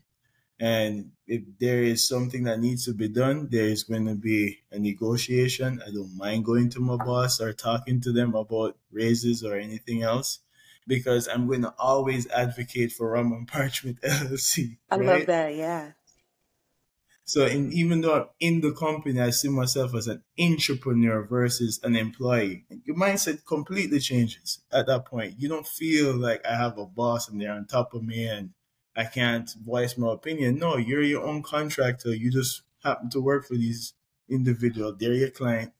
[0.61, 4.59] And if there is something that needs to be done, there is going to be
[4.71, 5.81] a negotiation.
[5.81, 10.03] I don't mind going to my boss or talking to them about raises or anything
[10.03, 10.37] else
[10.85, 15.55] because I'm going to always advocate for Ramon Parchment LLC, I love that.
[15.55, 15.93] Yeah.
[17.23, 21.79] So in, even though I'm in the company, I see myself as an entrepreneur versus
[21.81, 22.65] an employee.
[22.83, 25.35] Your mindset completely changes at that point.
[25.39, 28.51] You don't feel like I have a boss and they're on top of me and
[28.95, 30.57] I can't voice my opinion.
[30.57, 32.13] No, you're your own contractor.
[32.13, 33.93] You just happen to work for these
[34.29, 34.95] individuals.
[34.99, 35.71] They're your client.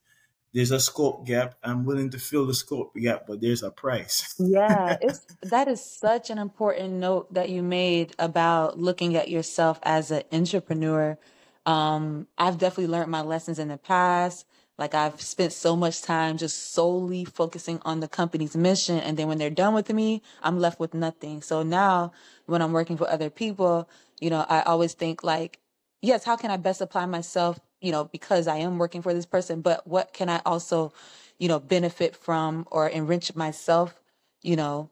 [0.54, 1.54] There's a scope gap.
[1.62, 4.34] I'm willing to fill the scope gap, but there's a price.
[4.38, 9.78] Yeah, it's that is such an important note that you made about looking at yourself
[9.82, 11.18] as an entrepreneur.
[11.64, 14.46] Um, I've definitely learned my lessons in the past.
[14.78, 19.28] Like I've spent so much time just solely focusing on the company's mission, and then
[19.28, 21.42] when they're done with me, I'm left with nothing.
[21.42, 22.12] So now,
[22.46, 23.88] when I'm working for other people,
[24.20, 25.58] you know, I always think like,
[26.00, 27.60] yes, how can I best apply myself?
[27.80, 30.92] You know, because I am working for this person, but what can I also,
[31.38, 34.00] you know, benefit from or enrich myself
[34.42, 34.90] you know,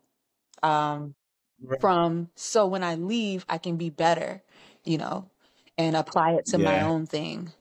[0.63, 1.15] um,
[1.63, 1.81] Right.
[1.81, 4.43] from so when I leave, I can be better,
[4.85, 5.29] you know,
[5.79, 7.53] and apply it to my own thing.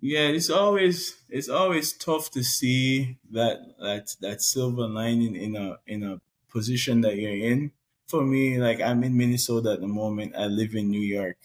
[0.00, 5.78] Yeah, it's always it's always tough to see that that that silver lining in a
[5.86, 7.72] in a position that you're in.
[8.06, 10.36] For me, like I'm in Minnesota at the moment.
[10.36, 11.38] I live in New York.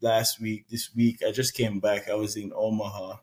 [0.00, 2.08] Last week, this week, I just came back.
[2.08, 3.16] I was in Omaha,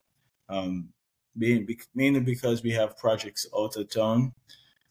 [0.49, 0.89] um,
[1.35, 4.33] being mainly because we have projects out of town.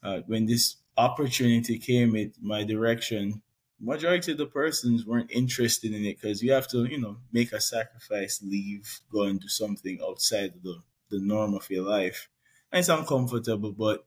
[0.03, 3.41] Uh, when this opportunity came in my direction,
[3.79, 7.51] majority of the persons weren't interested in it because you have to, you know, make
[7.53, 12.29] a sacrifice, leave, go and do something outside of the, the norm of your life.
[12.71, 14.05] And it's uncomfortable, but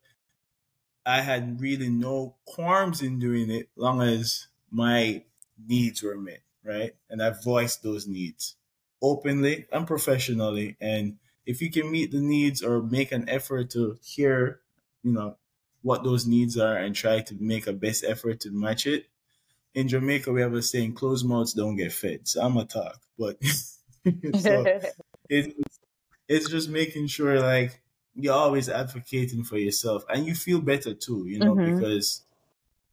[1.04, 5.24] I had really no qualms in doing it long as my
[5.58, 6.94] needs were met, right?
[7.10, 8.56] And I voiced those needs.
[9.02, 10.78] openly and professionally.
[10.80, 14.62] And if you can meet the needs or make an effort to hear,
[15.02, 15.38] you know,
[15.82, 19.09] what those needs are and try to make a best effort to match it.
[19.74, 22.26] In Jamaica, we have a saying, closed mouths don't get fed.
[22.26, 24.80] So I'm a talk, but so
[25.28, 25.56] it,
[26.28, 27.80] it's just making sure like
[28.14, 31.76] you're always advocating for yourself and you feel better too, you know, mm-hmm.
[31.76, 32.22] because,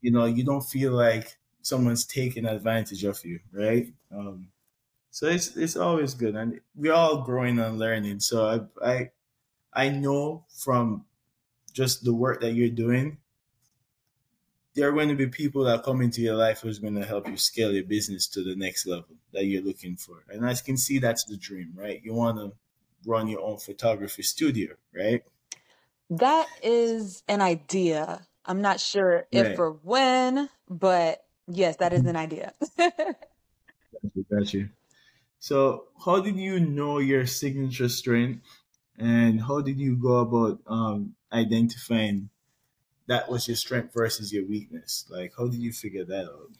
[0.00, 3.92] you know, you don't feel like someone's taking advantage of you, right?
[4.14, 4.48] Um,
[5.10, 8.20] so it's it's always good, and we're all growing and learning.
[8.20, 9.10] So I I
[9.72, 11.04] I know from
[11.72, 13.18] just the work that you're doing,
[14.78, 17.26] there are going to be people that come into your life who's going to help
[17.28, 20.22] you scale your business to the next level that you're looking for.
[20.28, 22.00] And I can see that's the dream, right?
[22.04, 22.52] You want to
[23.04, 25.24] run your own photography studio, right?
[26.10, 28.24] That is an idea.
[28.46, 29.58] I'm not sure if right.
[29.58, 32.52] or when, but yes, that is an idea.
[32.78, 32.94] got
[34.14, 34.68] you, got you.
[35.40, 38.44] So, how did you know your signature strength,
[38.96, 42.30] and how did you go about um, identifying
[43.08, 45.06] that was your strength versus your weakness?
[45.10, 46.50] Like, how did you figure that out?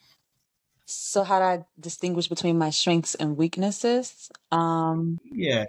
[0.86, 4.30] So, how do I distinguish between my strengths and weaknesses?
[4.50, 5.66] Um, yeah.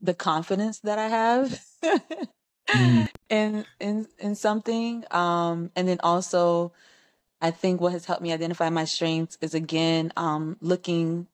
[0.00, 1.60] The confidence that I have
[2.68, 3.08] mm.
[3.28, 6.72] in in in something, um, and then also
[7.40, 11.26] I think what has helped me identify my strengths is again um, looking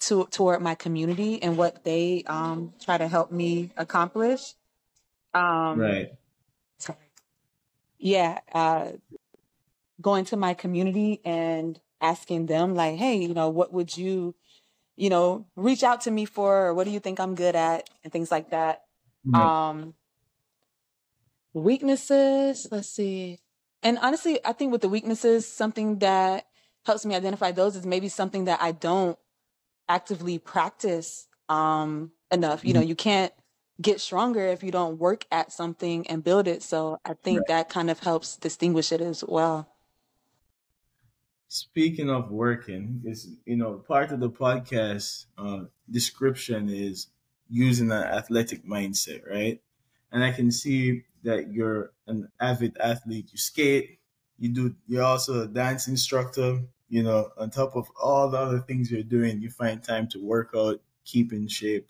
[0.00, 4.54] to toward my community and what they um, try to help me accomplish.
[5.36, 6.12] Um, right.
[6.78, 6.98] Sorry.
[7.98, 8.92] Yeah, uh,
[10.00, 14.34] going to my community and asking them like, hey, you know, what would you,
[14.96, 17.88] you know, reach out to me for, or what do you think I'm good at,
[18.04, 18.82] and things like that.
[19.34, 19.94] Um,
[21.52, 22.68] weaknesses.
[22.70, 23.40] Let's see.
[23.82, 26.46] And honestly, I think with the weaknesses, something that
[26.84, 29.18] helps me identify those is maybe something that I don't
[29.88, 32.64] actively practice um, enough.
[32.64, 32.88] You know, mm-hmm.
[32.88, 33.32] you can't
[33.80, 36.62] get stronger if you don't work at something and build it.
[36.62, 37.48] So I think right.
[37.48, 39.68] that kind of helps distinguish it as well.
[41.48, 47.08] Speaking of working, is you know part of the podcast uh, description is
[47.48, 49.60] using an athletic mindset, right?
[50.10, 53.28] And I can see that you're an avid athlete.
[53.30, 54.00] You skate.
[54.38, 54.74] You do.
[54.88, 56.62] You're also a dance instructor.
[56.88, 60.24] You know, on top of all the other things you're doing, you find time to
[60.24, 61.88] work out, keep in shape,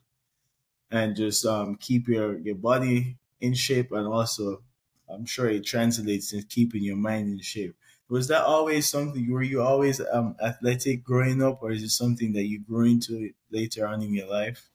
[0.91, 3.93] and just um, keep your your body in shape.
[3.93, 4.63] And also,
[5.09, 7.75] I'm sure it translates to keeping your mind in shape.
[8.09, 9.31] Was that always something?
[9.31, 13.31] Were you always um, athletic growing up, or is it something that you grew into
[13.51, 14.71] later on in your life?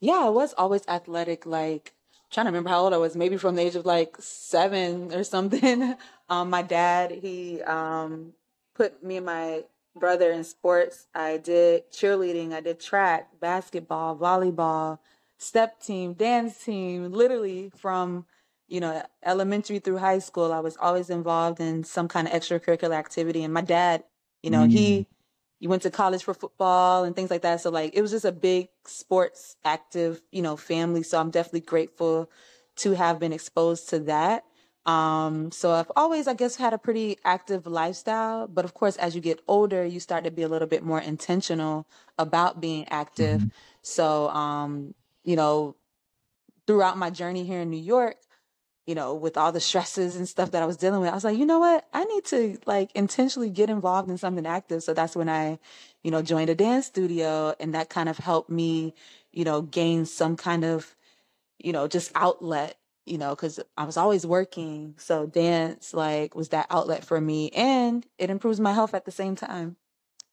[0.00, 1.44] Yeah, I was always athletic.
[1.44, 1.94] Like
[2.32, 5.22] trying to remember how old I was, maybe from the age of like seven or
[5.22, 5.96] something.
[6.28, 8.32] Um, my dad, he um,
[8.74, 11.06] put me and my brother in sports.
[11.14, 14.98] I did cheerleading, I did track, basketball, volleyball,
[15.42, 18.26] step team, dance team, literally from,
[18.68, 20.52] you know, elementary through high school.
[20.52, 23.42] I was always involved in some kind of extracurricular activity.
[23.42, 24.04] And my dad,
[24.42, 24.70] you know, mm.
[24.70, 25.06] he
[25.58, 27.60] you went to college for football and things like that.
[27.60, 31.04] So like it was just a big sports active, you know, family.
[31.04, 32.30] So I'm definitely grateful
[32.76, 34.44] to have been exposed to that.
[34.86, 38.48] Um, so I've always, I guess, had a pretty active lifestyle.
[38.48, 41.00] But of course, as you get older, you start to be a little bit more
[41.00, 41.86] intentional
[42.18, 43.40] about being active.
[43.40, 43.48] Mm-hmm.
[43.82, 45.76] So, um, you know,
[46.66, 48.16] throughout my journey here in New York,
[48.86, 51.24] you know, with all the stresses and stuff that I was dealing with, I was
[51.24, 51.86] like, you know what?
[51.92, 54.82] I need to like intentionally get involved in something active.
[54.82, 55.58] So that's when I,
[56.02, 58.94] you know, joined a dance studio and that kind of helped me,
[59.30, 60.96] you know, gain some kind of,
[61.58, 64.94] you know, just outlet, you know, cause I was always working.
[64.98, 69.12] So dance like was that outlet for me and it improves my health at the
[69.12, 69.76] same time.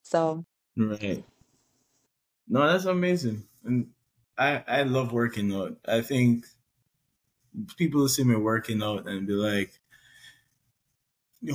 [0.02, 0.46] So.
[0.76, 1.24] Right.
[2.48, 3.44] No, that's amazing.
[3.64, 3.92] And
[4.40, 5.76] I, I love working out.
[5.86, 6.46] I think
[7.78, 9.80] people see me working out and be like,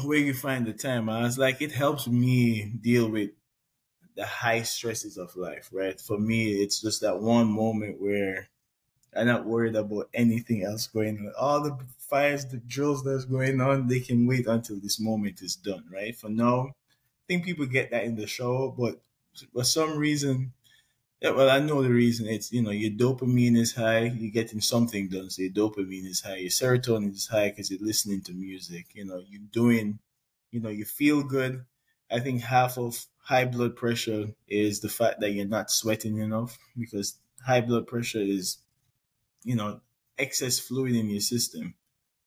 [0.05, 1.09] where you find the time?
[1.09, 3.31] I was like, it helps me deal with
[4.17, 5.99] the high stresses of life, right?
[5.99, 8.49] For me, it's just that one moment where
[9.17, 11.33] I'm not worried about anything else going on.
[11.39, 15.57] All the fires, the drills that's going on, they can wait until this moment is
[15.57, 16.15] done, right?
[16.15, 19.01] For now, I think people get that in the show, but
[19.53, 20.53] for some reason,
[21.21, 22.27] yeah, well, I know the reason.
[22.27, 24.05] It's you know your dopamine is high.
[24.07, 26.37] You're getting something done, so your dopamine is high.
[26.37, 28.87] Your serotonin is high because you're listening to music.
[28.95, 30.01] You know, you're doing.
[30.51, 31.65] You know, you feel good.
[32.11, 36.59] I think half of high blood pressure is the fact that you're not sweating enough
[36.79, 38.59] because high blood pressure is,
[39.45, 39.81] you know,
[40.19, 41.75] excess fluid in your system.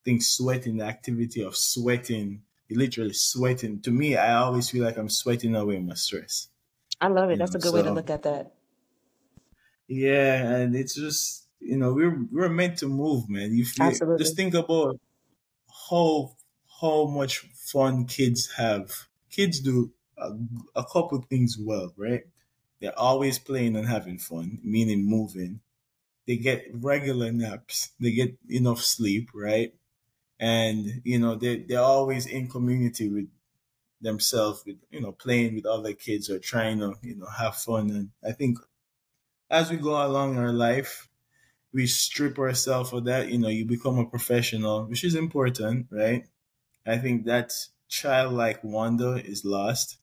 [0.04, 3.80] think sweating, the activity of sweating you're literally sweating.
[3.80, 6.48] To me, I always feel like I'm sweating away my stress.
[7.00, 7.38] I love it.
[7.38, 8.57] You That's know, a good so, way to look at that.
[9.88, 13.54] Yeah, and it's just you know we're we're meant to move, man.
[13.54, 14.18] You feel, Absolutely.
[14.18, 15.00] just think about
[15.90, 16.36] how
[16.80, 19.08] how much fun kids have.
[19.30, 20.32] Kids do a,
[20.76, 22.24] a couple things well, right?
[22.80, 25.60] They're always playing and having fun, meaning moving.
[26.26, 27.92] They get regular naps.
[28.00, 29.74] They get enough sleep, right?
[30.40, 33.28] And you know they they're always in community with
[34.00, 37.90] themselves, with you know playing with other kids or trying to you know have fun.
[37.90, 38.58] And I think
[39.50, 41.08] as we go along our life,
[41.72, 43.28] we strip ourselves of that.
[43.28, 46.24] You know, you become a professional, which is important, right?
[46.86, 47.52] I think that
[47.88, 49.98] childlike wonder is lost,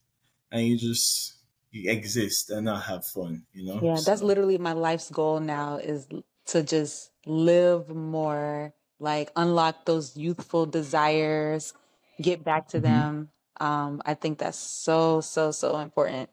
[0.51, 1.37] and you just
[1.71, 3.43] you exist and not have fun.
[3.53, 3.79] You know.
[3.81, 4.09] Yeah, so.
[4.09, 6.07] that's literally my life's goal now is
[6.47, 11.73] to just live more, like unlock those youthful desires,
[12.21, 12.85] get back to mm-hmm.
[12.85, 13.29] them.
[13.59, 16.29] Um, I think that's so so so important.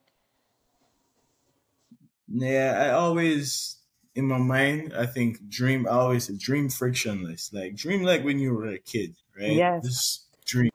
[2.28, 3.82] Yeah, I always
[4.14, 5.86] in my mind, I think dream.
[5.86, 7.52] I always dream frictionless.
[7.52, 9.52] Like dream like when you were a kid, right?
[9.52, 9.84] Yes.
[9.84, 10.70] This dream,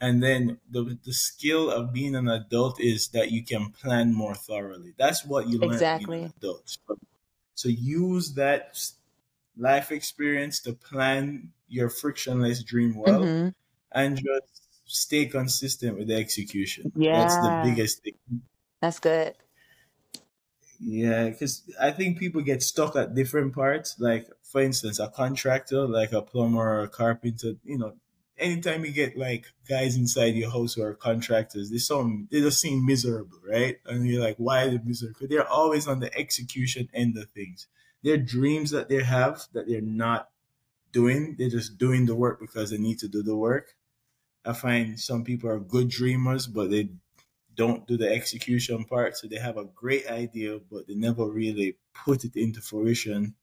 [0.00, 4.34] and then the the skill of being an adult is that you can plan more
[4.34, 4.94] thoroughly.
[4.96, 6.18] That's what you learn exactly.
[6.18, 6.62] being an adult.
[6.86, 6.98] So,
[7.54, 8.80] so use that
[9.56, 13.48] life experience to plan your frictionless dream well, mm-hmm.
[13.92, 16.92] and just stay consistent with the execution.
[16.94, 18.42] Yeah, that's the biggest thing.
[18.80, 19.34] That's good.
[20.84, 23.94] Yeah, because I think people get stuck at different parts.
[24.00, 27.94] Like, for instance, a contractor, like a plumber or a carpenter, you know,
[28.36, 32.60] anytime you get like guys inside your house who are contractors, they some they just
[32.60, 33.76] seem miserable, right?
[33.86, 35.28] And you're like, why are they miserable?
[35.28, 37.68] They're always on the execution end of things.
[38.02, 40.30] Their dreams that they have that they're not
[40.92, 43.76] doing, they're just doing the work because they need to do the work.
[44.44, 46.88] I find some people are good dreamers, but they
[47.54, 49.16] don't do the execution part.
[49.16, 53.34] So they have a great idea, but they never really put it into fruition.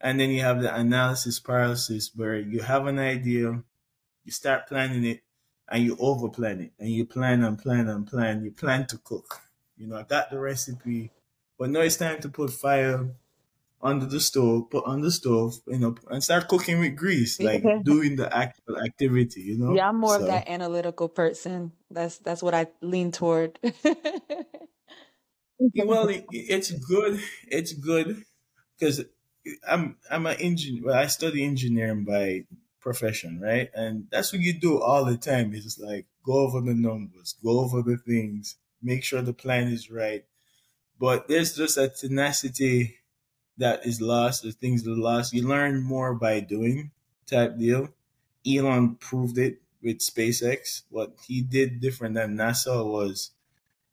[0.00, 3.62] And then you have the analysis paralysis where you have an idea,
[4.24, 5.22] you start planning it,
[5.68, 8.44] and you over plan it, and you plan and plan and plan.
[8.44, 9.42] You plan to cook.
[9.76, 11.12] You know, I got the recipe,
[11.58, 13.14] but now it's time to put fire
[13.82, 17.62] under the stove, put on the stove, you know, and start cooking with grease, like
[17.84, 19.74] doing the actual activity, you know.
[19.74, 20.22] Yeah, I'm more so.
[20.22, 21.72] of that analytical person.
[21.90, 23.58] That's that's what I lean toward.
[25.74, 27.20] well, it, it's good.
[27.48, 28.24] It's good
[28.78, 29.04] because
[29.68, 30.82] I'm I'm an engineer.
[30.86, 32.44] Well, I study engineering by
[32.80, 33.70] profession, right?
[33.74, 35.52] And that's what you do all the time.
[35.54, 39.90] Is like go over the numbers, go over the things, make sure the plan is
[39.90, 40.24] right.
[40.98, 42.96] But there's just a tenacity
[43.58, 45.32] that is lost, the things that are lost.
[45.32, 46.90] You learn more by doing
[47.26, 47.88] type deal.
[48.46, 50.82] Elon proved it with SpaceX.
[50.90, 53.32] What he did different than NASA was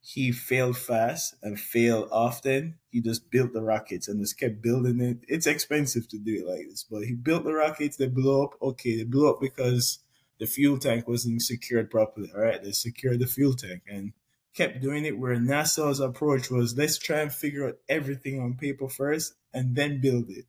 [0.01, 2.75] he failed fast and failed often.
[2.91, 5.19] He just built the rockets and just kept building it.
[5.27, 7.95] It's expensive to do it like this, but he built the rockets.
[7.95, 8.61] They blew up.
[8.61, 9.99] Okay, they blew up because
[10.39, 12.31] the fuel tank wasn't secured properly.
[12.35, 14.11] All right, they secured the fuel tank and
[14.55, 15.17] kept doing it.
[15.17, 20.01] Where NASA's approach was, let's try and figure out everything on paper first and then
[20.01, 20.45] build it.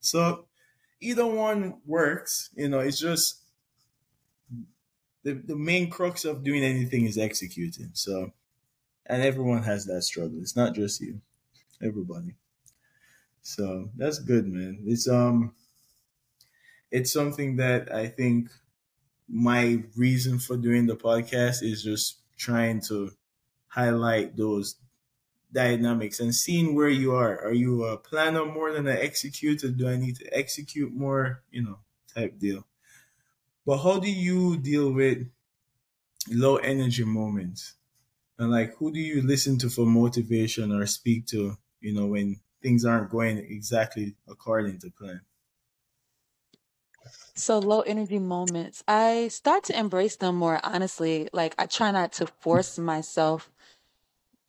[0.00, 0.46] So
[1.00, 2.50] either one works.
[2.54, 3.42] You know, it's just
[5.22, 7.90] the the main crux of doing anything is executing.
[7.94, 8.32] So,
[9.06, 10.38] and everyone has that struggle.
[10.40, 11.20] It's not just you,
[11.82, 12.34] everybody.
[13.42, 14.82] So that's good, man.
[14.86, 15.54] It's um,
[16.90, 18.50] it's something that I think
[19.28, 23.10] my reason for doing the podcast is just trying to
[23.68, 24.76] highlight those
[25.52, 27.40] dynamics and seeing where you are.
[27.44, 29.70] Are you a planner more than an executor?
[29.70, 31.42] Do I need to execute more?
[31.50, 31.80] You know,
[32.14, 32.66] type deal.
[33.64, 35.30] But how do you deal with
[36.30, 37.74] low energy moments?
[38.38, 42.40] And like, who do you listen to for motivation or speak to, you know, when
[42.62, 45.22] things aren't going exactly according to plan?
[47.34, 51.28] So low energy moments, I start to embrace them more honestly.
[51.32, 53.50] Like I try not to force myself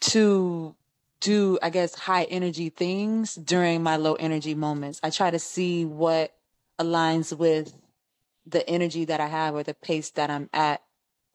[0.02, 0.76] to
[1.20, 5.00] do, I guess, high energy things during my low energy moments.
[5.04, 6.34] I try to see what
[6.80, 7.74] aligns with
[8.46, 10.82] the energy that I have or the pace that I'm at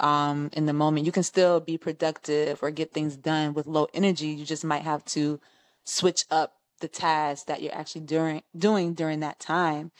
[0.01, 1.07] um, in the moment.
[1.07, 4.29] You can still be productive or get things done with low energy.
[4.29, 5.41] You just might have to
[5.85, 9.93] switch up the tasks that you're actually during doing during that time.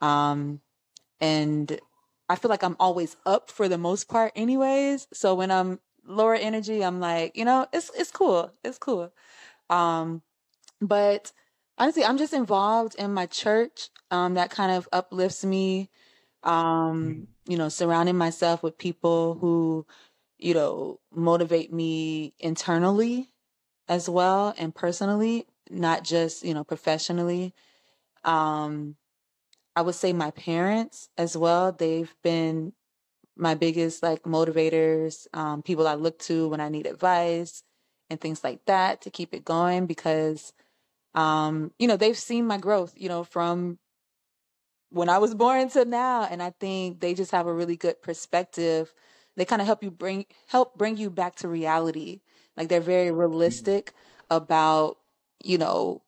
[0.00, 0.60] Um,
[1.20, 1.78] and
[2.28, 5.08] I feel like I'm always up for the most part, anyways.
[5.12, 5.80] So when I'm
[6.10, 9.12] lower energy, I'm like, you know, it's it's cool, it's cool.
[9.70, 10.22] Um,
[10.80, 11.32] but
[11.78, 13.88] honestly, I'm just involved in my church.
[14.10, 15.90] Um, that kind of uplifts me.
[16.42, 19.86] Um, you know, surrounding myself with people who,
[20.38, 23.30] you know, motivate me internally
[23.88, 27.54] as well and personally, not just, you know, professionally.
[28.24, 28.96] Um,
[29.76, 31.72] I would say my parents as well.
[31.72, 32.72] They've been
[33.40, 37.62] my biggest like motivators, um, people I look to when I need advice
[38.10, 40.52] and things like that to keep it going because,
[41.14, 43.78] um, you know, they've seen my growth, you know, from
[44.90, 46.24] when I was born to now.
[46.24, 48.92] And I think they just have a really good perspective.
[49.36, 52.20] They kind of help you bring, help bring you back to reality.
[52.56, 53.20] Like they're very mm-hmm.
[53.20, 53.92] realistic
[54.28, 54.98] about,
[55.42, 56.02] you know,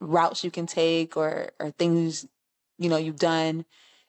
[0.00, 2.26] routes you can take or, or things,
[2.78, 3.64] you know, you've done.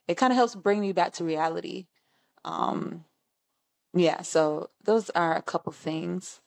[0.08, 1.86] It kind of helps bring me back to reality.
[2.44, 3.04] Um,
[3.92, 6.40] yeah, so those are a couple things.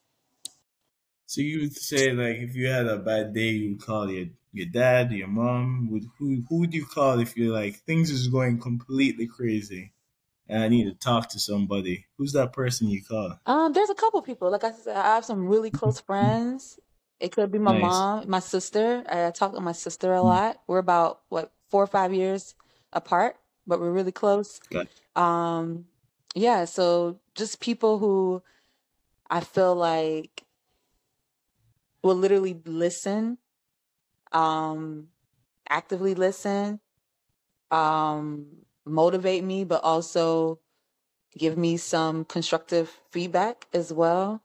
[1.25, 4.27] So you would say like if you had a bad day, you would call your
[4.51, 5.89] your dad, your mom.
[5.91, 9.93] Would who who would you call if you're like things is going completely crazy,
[10.47, 12.05] and I need to talk to somebody?
[12.17, 13.39] Who's that person you call?
[13.45, 14.51] Um, there's a couple people.
[14.51, 16.79] Like I said, I have some really close friends.
[17.19, 17.81] It could be my nice.
[17.81, 19.03] mom, my sister.
[19.07, 20.27] I talk to my sister a hmm.
[20.27, 20.61] lot.
[20.67, 22.53] We're about what four or five years
[22.91, 23.37] apart,
[23.68, 24.59] but we're really close.
[24.70, 24.88] Good.
[25.16, 25.86] Um,
[26.36, 28.41] yeah, so just people who
[29.30, 30.43] I feel like
[32.01, 33.38] will literally listen,
[34.32, 35.07] um,
[35.70, 36.80] actively listen,
[37.72, 38.45] um,
[38.86, 40.59] motivate me, but also
[41.38, 44.43] give me some constructive feedback as well.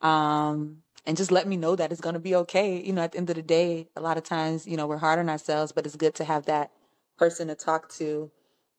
[0.00, 2.80] Um, and just let me know that it's going to be okay.
[2.80, 4.98] You know, at the end of the day, a lot of times, you know, we're
[4.98, 6.70] hard on ourselves, but it's good to have that
[7.18, 8.30] person to talk to.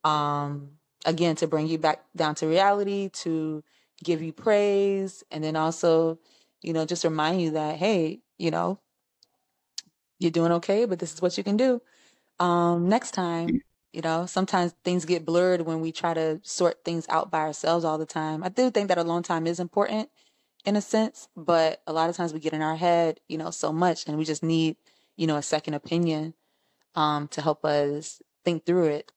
[0.04, 0.72] Um,
[1.06, 3.64] again to bring you back down to reality, to
[4.04, 6.20] give you praise, and then also,
[6.62, 8.80] you know, just remind you that, hey, you know,
[10.20, 11.82] you're doing okay, but this is what you can do.
[12.40, 13.56] Um, next time,
[13.94, 17.86] you know, sometimes things get blurred when we try to sort things out by ourselves
[17.86, 18.44] all the time.
[18.44, 20.10] I do think that alone time is important
[20.66, 23.52] in a sense, but a lot of times we get in our head, you know,
[23.52, 24.78] so much and we just need,
[25.18, 26.34] you know, a second opinion
[26.96, 29.12] um, to help us think through it.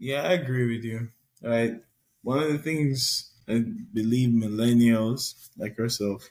[0.00, 1.12] Yeah, I agree with you.
[1.42, 1.80] Right.
[2.22, 3.60] One of the things I
[3.92, 6.30] believe millennials like ourselves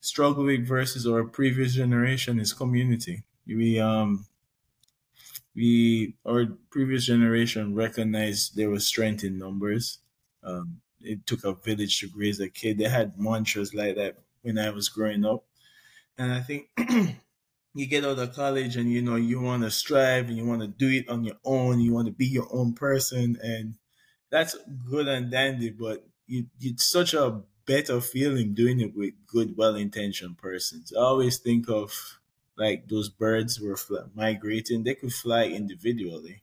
[0.00, 3.24] struggle with versus our previous generation is community.
[3.46, 4.26] We um
[5.54, 9.98] we our previous generation recognized there was strength in numbers.
[10.42, 12.78] Um, it took a village to raise a kid.
[12.78, 15.44] They had mantras like that when I was growing up,
[16.18, 16.70] and I think
[17.74, 20.62] you get out of college and you know you want to strive and you want
[20.62, 23.76] to do it on your own you want to be your own person and
[24.30, 24.56] that's
[24.88, 30.36] good and dandy but you, it's such a better feeling doing it with good well-intentioned
[30.38, 30.92] persons.
[30.94, 32.20] I always think of
[32.56, 33.76] like those birds were
[34.14, 34.84] migrating.
[34.84, 36.42] They could fly individually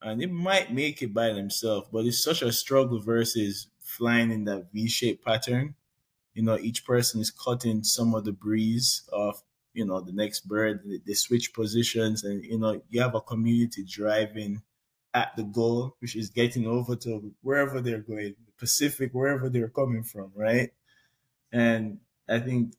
[0.00, 4.44] and it might make it by themselves but it's such a struggle versus flying in
[4.44, 5.74] that v-shaped pattern.
[6.34, 9.42] You know each person is cutting some of the breeze off
[9.78, 10.74] you know the next bird
[11.06, 14.62] they switch positions and you know you have a community driving
[15.14, 19.68] at the goal which is getting over to wherever they're going the pacific wherever they're
[19.80, 20.70] coming from right?
[21.52, 22.74] And i think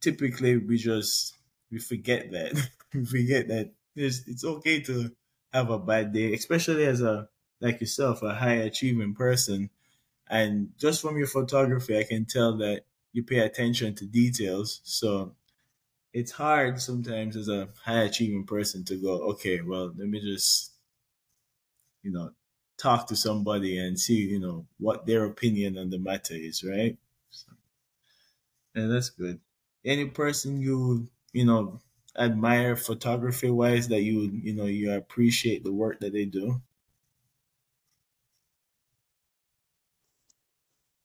[0.00, 1.36] typically we just
[1.70, 2.52] we forget that
[2.94, 5.14] we forget that it's, it's okay to
[5.52, 7.28] have a bad day especially as a
[7.60, 9.70] like yourself a high achieving person.
[10.28, 14.80] And just from your photography i can tell that you pay attention to details.
[14.84, 15.36] So
[16.12, 20.72] it's hard sometimes as a high achieving person to go, okay, well, let me just,
[22.02, 22.32] you know,
[22.76, 26.98] talk to somebody and see, you know, what their opinion on the matter is, right?
[27.30, 27.52] So,
[28.74, 29.40] and that's good.
[29.84, 31.80] Any person you, you know,
[32.16, 36.60] admire photography wise that you, you know, you appreciate the work that they do?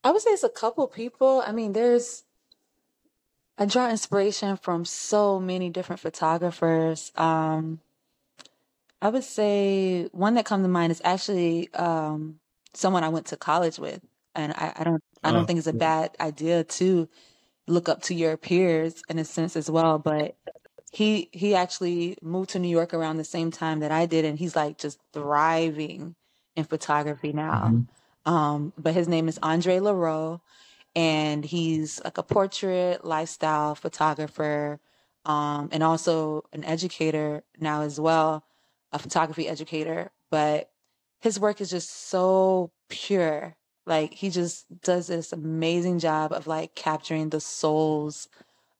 [0.03, 1.43] I would say it's a couple people.
[1.45, 2.24] I mean, there's
[3.58, 7.12] I draw inspiration from so many different photographers.
[7.16, 7.80] Um,
[9.01, 12.39] I would say one that comes to mind is actually um,
[12.74, 14.01] someone I went to college with,
[14.36, 17.10] and I, I don't I don't oh, think it's a bad idea to
[17.68, 19.99] look up to your peers in a sense as well.
[19.99, 20.36] But
[20.91, 24.38] he he actually moved to New York around the same time that I did, and
[24.38, 26.16] he's like just thriving
[26.55, 27.66] in photography now.
[27.66, 28.34] Mm-hmm.
[28.34, 30.41] Um, but his name is Andre Leroux,
[30.98, 34.80] and he's like a portrait lifestyle photographer
[35.26, 38.43] um, and also an educator now as well
[38.91, 40.72] a photography educator but
[41.22, 46.74] his work is just so pure like he just does this amazing job of like
[46.74, 48.28] capturing the souls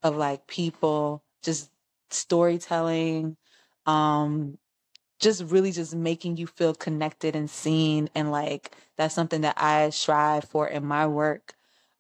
[0.02, 1.70] of like people just
[2.10, 3.38] storytelling
[3.86, 4.58] um
[5.20, 9.92] just really just making you feel connected and seen and like that's something that I
[9.92, 11.54] strive for in my work.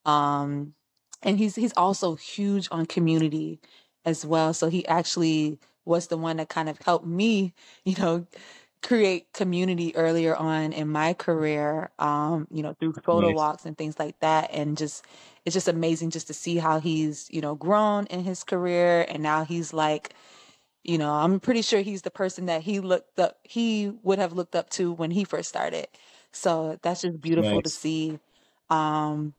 [0.08, 0.76] Um
[1.24, 3.62] and he's he's also huge on community
[4.05, 4.53] as well.
[4.55, 7.53] So he actually was the one that kind of helped me,
[7.86, 8.28] you know,
[8.84, 13.32] create community earlier on in my career, um, you know, through photo nice.
[13.32, 14.49] walks and things like that.
[14.53, 15.05] And just,
[15.45, 19.05] it's just amazing just to see how he's, you know, grown in his career.
[19.10, 20.14] And now he's like,
[20.84, 24.34] you know, I'm pretty sure he's the person that he looked up, he would have
[24.34, 25.88] looked up to when he first started.
[26.32, 27.64] So that's just beautiful nice.
[27.64, 28.20] to see.
[28.70, 29.34] Um,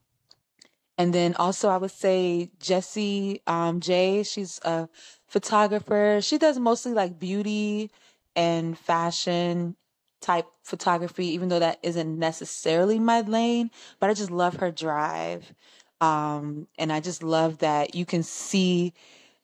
[0.98, 4.24] and then also, I would say Jessie um, J.
[4.24, 4.88] She's a
[5.28, 6.18] photographer.
[6.20, 7.92] She does mostly like beauty
[8.34, 9.76] and fashion
[10.20, 13.70] type photography, even though that isn't necessarily my lane.
[14.00, 15.54] But I just love her drive.
[16.00, 18.92] Um, and I just love that you can see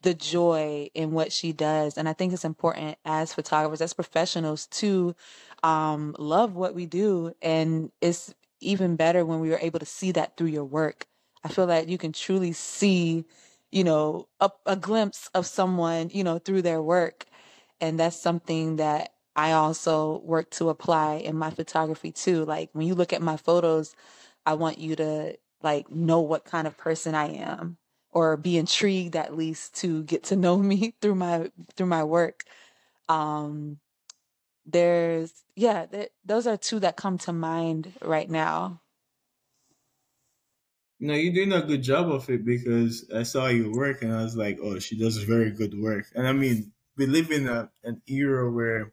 [0.03, 1.97] the joy in what she does.
[1.97, 5.15] And I think it's important as photographers, as professionals, to
[5.63, 7.33] um, love what we do.
[7.41, 11.07] And it's even better when we are able to see that through your work.
[11.45, 13.25] I feel that you can truly see,
[13.71, 17.27] you know, a, a glimpse of someone, you know, through their work.
[17.81, 22.45] And that's something that I also work to apply in my photography too.
[22.45, 23.95] Like when you look at my photos,
[24.47, 27.79] I want you to like know what kind of person I am
[28.13, 32.45] or be intrigued at least to get to know me through my through my work.
[33.09, 33.79] Um
[34.67, 38.81] there's yeah, there, those are two that come to mind right now.
[41.05, 44.23] No, you're doing a good job of it because I saw your work and I
[44.23, 46.07] was like, oh, she does very good work.
[46.15, 48.91] And I mean, we live in a, an era where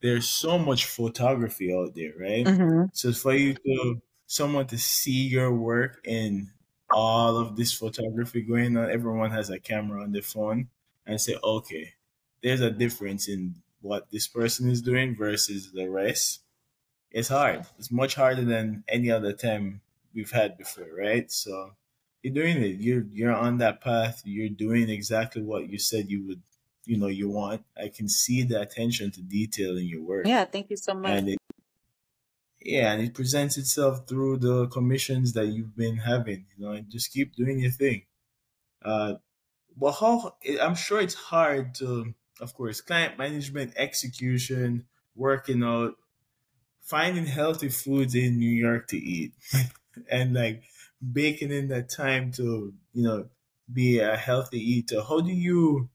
[0.00, 2.46] there's so much photography out there, right?
[2.46, 2.84] Mm-hmm.
[2.94, 6.48] So for you to someone to see your work in
[6.90, 10.68] all of this photography going on, everyone has a camera on their phone
[11.04, 11.92] and say, okay,
[12.42, 16.40] there's a difference in what this person is doing versus the rest.
[17.10, 17.66] It's hard.
[17.78, 19.82] It's much harder than any other time
[20.14, 21.30] we've had before, right?
[21.30, 21.72] So
[22.22, 22.80] you're doing it.
[22.80, 24.22] You're you're on that path.
[24.24, 26.42] You're doing exactly what you said you would,
[26.84, 27.62] you know, you want.
[27.76, 30.26] I can see the attention to detail in your work.
[30.26, 31.10] Yeah, thank you so much.
[31.10, 31.38] And it,
[32.60, 36.46] yeah, and it presents itself through the commissions that you've been having.
[36.56, 38.02] You know, and just keep doing your thing.
[38.84, 39.14] Uh,
[39.76, 44.84] well, how I'm sure it's hard to, of course, client management, execution,
[45.16, 45.94] working out,
[46.82, 49.32] finding healthy foods in New York to eat.
[50.10, 50.64] and like
[51.12, 53.28] baking in that time to you know
[53.72, 55.02] be a healthy eater.
[55.02, 55.90] How do you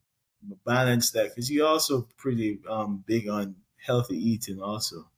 [0.65, 1.29] balance that?
[1.29, 5.09] Because you're also pretty um big on healthy eating also.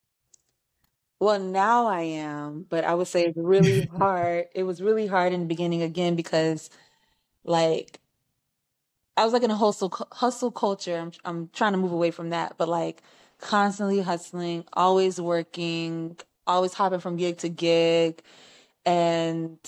[1.20, 5.34] Well now i am but i would say it's really hard it was really hard
[5.34, 6.70] in the beginning again because
[7.44, 8.02] like
[9.18, 12.30] i was like in a hustle hustle culture i'm, I'm trying to move away from
[12.30, 13.02] that but like
[13.40, 16.18] constantly hustling always working
[16.48, 18.24] always hopping from gig to gig
[18.90, 19.60] and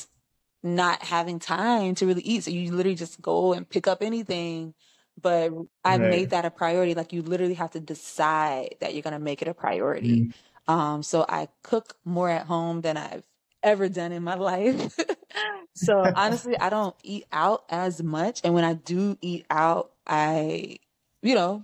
[0.64, 2.44] not having time to really eat.
[2.44, 4.74] So you literally just go and pick up anything.
[5.22, 5.52] But
[5.84, 6.10] I right.
[6.10, 6.96] made that a priority.
[6.96, 10.34] Like you literally have to decide that you're gonna make it a priority.
[10.68, 10.74] Mm.
[10.74, 13.28] Um, so I cook more at home than I've
[13.62, 15.00] ever done in my life.
[15.76, 18.42] so honestly, I don't eat out as much.
[18.44, 20.78] And when I do eat out, I,
[21.22, 21.64] you know,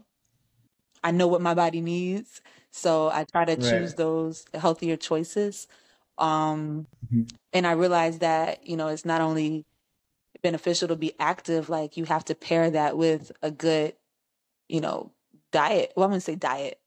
[1.03, 2.41] I know what my body needs.
[2.69, 3.69] So I try to right.
[3.69, 5.67] choose those healthier choices.
[6.18, 7.24] Um, mm-hmm.
[7.53, 9.65] And I realized that, you know, it's not only
[10.41, 13.93] beneficial to be active, like you have to pair that with a good,
[14.68, 15.11] you know,
[15.51, 15.93] diet.
[15.95, 16.80] Well, I'm going to say diet,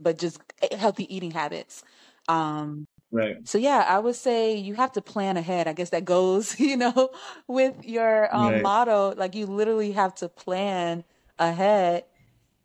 [0.00, 0.40] but just
[0.76, 1.82] healthy eating habits.
[2.28, 3.46] Um, Right.
[3.46, 5.68] So yeah, I would say you have to plan ahead.
[5.68, 7.10] I guess that goes, you know,
[7.46, 8.62] with your um, right.
[8.62, 9.14] motto.
[9.16, 11.04] Like you literally have to plan
[11.38, 12.06] ahead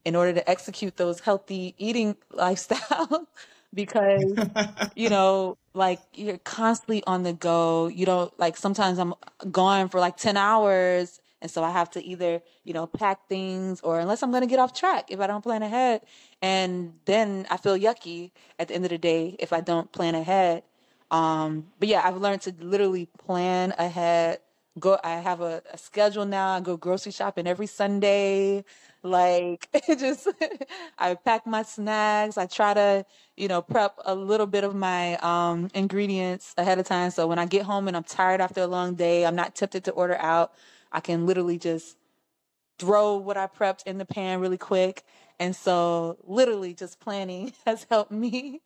[0.04, 3.28] in order to execute those healthy eating lifestyle
[3.74, 4.48] because
[4.96, 7.88] you know like you're constantly on the go.
[7.88, 9.14] You don't like sometimes i'm
[9.52, 13.82] gone for like 10 hours and so i have to either you know pack things
[13.82, 16.02] or unless i'm going to get off track if i don't plan ahead.
[16.42, 20.16] And then i feel yucky at the end of the day if i don't plan
[20.16, 20.64] ahead.
[21.12, 24.40] Um but yeah i've learned to literally plan ahead.
[24.80, 26.56] Go i have a, a schedule now.
[26.56, 28.66] I go grocery shopping every sunday
[29.04, 30.28] like it just
[31.00, 32.38] I pack my snacks.
[32.38, 33.06] I try to,
[33.38, 37.40] you know, prep a little bit of my um ingredients ahead of time so when
[37.40, 40.18] I get home and I'm tired after a long day, I'm not tempted to order
[40.18, 40.54] out.
[40.92, 41.98] I can literally just
[42.80, 45.04] throw what I prepped in the pan really quick.
[45.40, 48.62] And so literally just planning has helped me.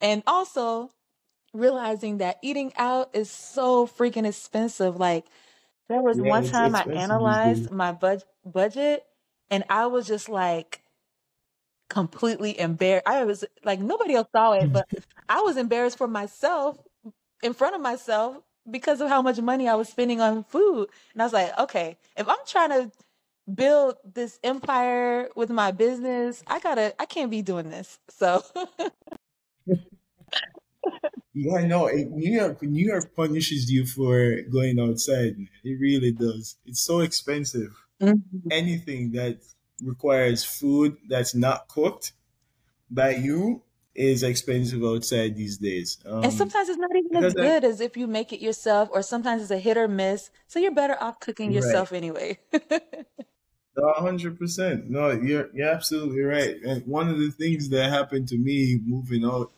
[0.00, 0.90] And also
[1.54, 4.96] realizing that eating out is so freaking expensive.
[4.96, 5.26] Like
[5.88, 9.04] there was yeah, one time I analyzed my bud- budget
[9.50, 10.82] and I was just like,
[11.88, 13.06] completely embarrassed.
[13.06, 14.88] I was like, nobody else saw it, but
[15.28, 16.78] I was embarrassed for myself
[17.42, 18.38] in front of myself
[18.70, 20.88] because of how much money I was spending on food.
[21.12, 22.90] And I was like, okay, if I'm trying to
[23.52, 27.98] build this empire with my business, I gotta, I can't be doing this.
[28.08, 28.42] So.
[31.34, 31.86] yeah, I know.
[31.86, 35.36] New York, New York punishes you for going outside.
[35.62, 36.56] It really does.
[36.66, 37.72] It's so expensive.
[38.00, 38.48] Mm-hmm.
[38.50, 39.38] Anything that
[39.82, 42.12] requires food that's not cooked
[42.90, 43.62] by you
[43.94, 45.98] is expensive outside these days.
[46.04, 48.90] Um, and sometimes it's not even as good I, as if you make it yourself,
[48.92, 50.30] or sometimes it's a hit or miss.
[50.46, 51.98] So you're better off cooking yourself right.
[51.98, 52.38] anyway.
[53.96, 54.90] hundred percent.
[54.90, 56.56] No, you're you're absolutely right.
[56.62, 59.50] And one of the things that happened to me moving out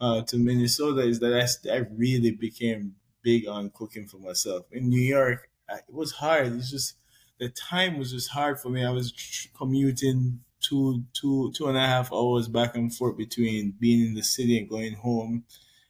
[0.00, 4.66] uh, to Minnesota is that I, I really became big on cooking for myself.
[4.70, 6.52] In New York, I, it was hard.
[6.54, 6.94] It's just
[7.38, 8.84] the time was just hard for me.
[8.84, 14.06] I was commuting two, two, two and a half hours back and forth between being
[14.06, 15.44] in the city and going home.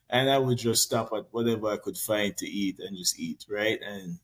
[0.08, 3.46] And I would just stop at whatever I could find to eat and just eat,
[3.48, 3.78] right?
[3.82, 4.18] And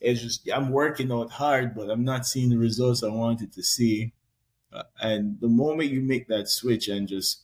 [0.00, 3.62] it's just, I'm working out hard, but I'm not seeing the results I wanted to
[3.62, 4.12] see.
[4.72, 7.42] Uh, and the moment you make that switch and just,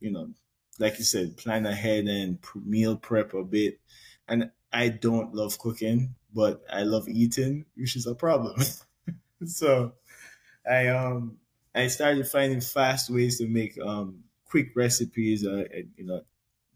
[0.00, 0.30] you know,
[0.78, 3.78] like you said, plan ahead and meal prep a bit.
[4.28, 8.60] And I don't love cooking, but I love eating, which is a problem.
[9.46, 9.94] so
[10.68, 11.38] I um
[11.74, 15.44] I started finding fast ways to make um, quick recipes.
[15.44, 15.64] Uh,
[15.96, 16.22] you know,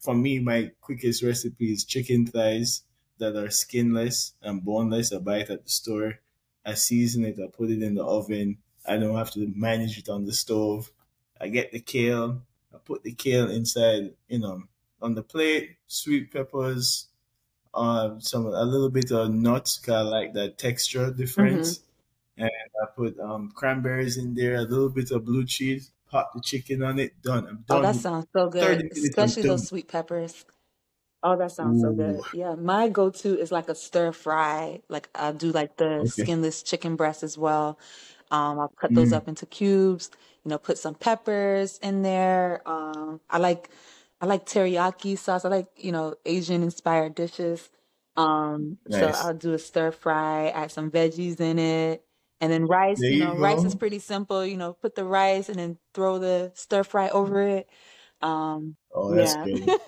[0.01, 2.83] for me, my quickest recipe is chicken thighs
[3.19, 5.13] that are skinless and boneless.
[5.13, 6.19] I buy it at the store.
[6.65, 7.39] I season it.
[7.39, 8.59] I put it in the oven.
[8.87, 10.91] I don't have to manage it on the stove.
[11.41, 12.43] I get the kale.
[12.75, 14.65] I put the kale inside, you know,
[15.01, 15.77] on the plate.
[15.87, 17.08] Sweet peppers,
[17.75, 19.79] uh, some a little bit of nuts.
[19.79, 21.79] Cause I like that texture difference.
[21.79, 21.85] Mm-hmm
[22.39, 22.51] and
[22.83, 26.83] I put um, cranberries in there, a little bit of blue cheese, pop the chicken
[26.83, 27.47] on it, done.
[27.47, 27.79] I'm done.
[27.79, 30.45] Oh, that sounds so good, especially those sweet peppers.
[31.23, 31.89] Oh, that sounds Ooh.
[31.89, 32.21] so good.
[32.33, 34.83] Yeah, my go-to is like a stir fry.
[34.89, 36.07] Like I do like the okay.
[36.07, 37.79] skinless chicken breast as well.
[38.31, 39.17] Um, I'll cut those mm.
[39.17, 40.11] up into cubes.
[40.45, 42.63] You know, put some peppers in there.
[42.67, 43.69] Um, I like
[44.21, 45.45] I like teriyaki sauce.
[45.45, 47.71] I like you know Asian inspired dishes.
[48.17, 49.01] Um, nice.
[49.01, 52.05] so I'll do a stir fry, add some veggies in it.
[52.41, 54.45] And then rice, you know, rice is pretty simple.
[54.45, 57.69] You know, put the rice and then throw the stir fry over it.
[58.21, 59.45] Um, oh, that's yeah.
[59.45, 59.69] good.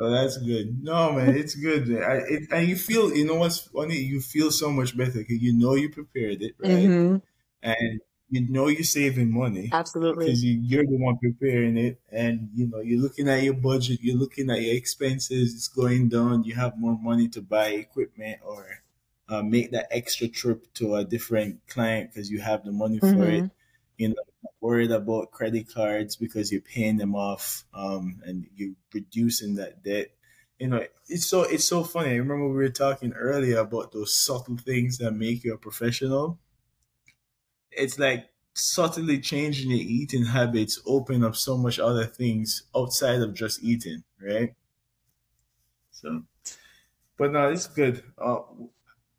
[0.00, 0.82] oh, that's good.
[0.82, 1.90] No, man, it's good.
[2.02, 3.96] I, it, and you feel, you know what's funny?
[3.96, 6.70] You feel so much better because you know you prepared it, right?
[6.70, 7.16] Mm-hmm.
[7.62, 8.00] And
[8.30, 9.68] you know you're saving money.
[9.72, 10.26] Absolutely.
[10.26, 12.00] Because you, are the one preparing it.
[12.10, 16.08] And, you know, you're looking at your budget, you're looking at your expenses, it's going
[16.08, 18.66] down, you have more money to buy equipment or
[19.28, 23.06] uh, make that extra trip to a different client because you have the money for
[23.06, 23.44] mm-hmm.
[23.44, 23.50] it.
[23.98, 24.14] You know,
[24.60, 30.08] worried about credit cards because you're paying them off um, and you're reducing that debt.
[30.58, 32.10] You know, it's so it's so funny.
[32.10, 36.38] I remember we were talking earlier about those subtle things that make you a professional.
[37.72, 43.34] It's like subtly changing your eating habits open up so much other things outside of
[43.34, 44.54] just eating, right?
[45.90, 46.24] So,
[47.18, 48.04] but no, it's good.
[48.18, 48.42] Uh,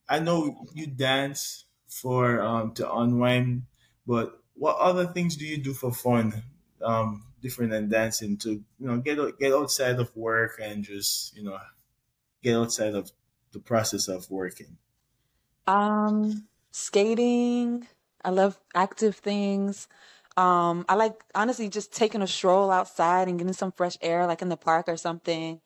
[0.10, 3.68] I know you dance for um, to unwind,
[4.08, 6.44] but what other things do you do for fun,
[6.82, 11.44] um, different than dancing to you know get get outside of work and just you
[11.44, 11.60] know
[12.44, 13.12] get outside of
[13.54, 14.78] the process of working?
[15.68, 17.88] Um, skating.
[18.24, 19.88] I love active things.
[20.38, 24.42] Um, I like honestly just taking a stroll outside and getting some fresh air, like
[24.42, 25.62] in the park or something.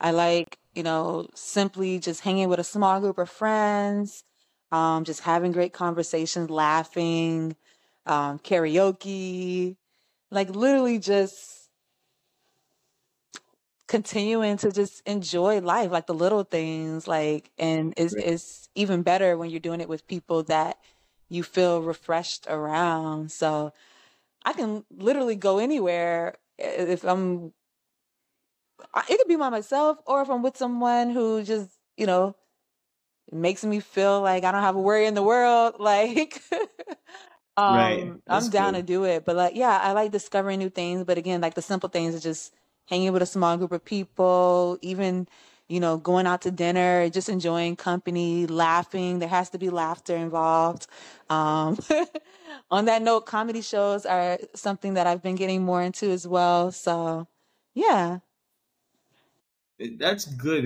[0.00, 4.24] I like you know, simply just hanging with a small group of friends,
[4.72, 7.56] um, just having great conversations, laughing,
[8.06, 9.76] um, karaoke,
[10.30, 11.70] like literally just
[13.86, 18.24] continuing to just enjoy life, like the little things, like, and it's, right.
[18.26, 20.78] it's even better when you're doing it with people that
[21.28, 23.32] you feel refreshed around.
[23.32, 23.72] So
[24.44, 27.52] I can literally go anywhere if I'm
[29.08, 32.34] it could be by myself or if I'm with someone who just, you know,
[33.32, 35.76] makes me feel like I don't have a worry in the world.
[35.80, 36.42] Like,
[37.56, 38.12] um, right.
[38.28, 38.80] I'm down good.
[38.80, 39.24] to do it.
[39.24, 41.04] But like, yeah, I like discovering new things.
[41.04, 42.54] But again, like the simple things is just
[42.86, 45.28] hanging with a small group of people, even,
[45.74, 49.18] you know, going out to dinner, just enjoying company, laughing.
[49.18, 50.86] There has to be laughter involved.
[51.28, 51.76] Um,
[52.70, 56.70] on that note, comedy shows are something that I've been getting more into as well.
[56.70, 57.26] So,
[57.74, 58.20] yeah,
[59.98, 60.64] that's good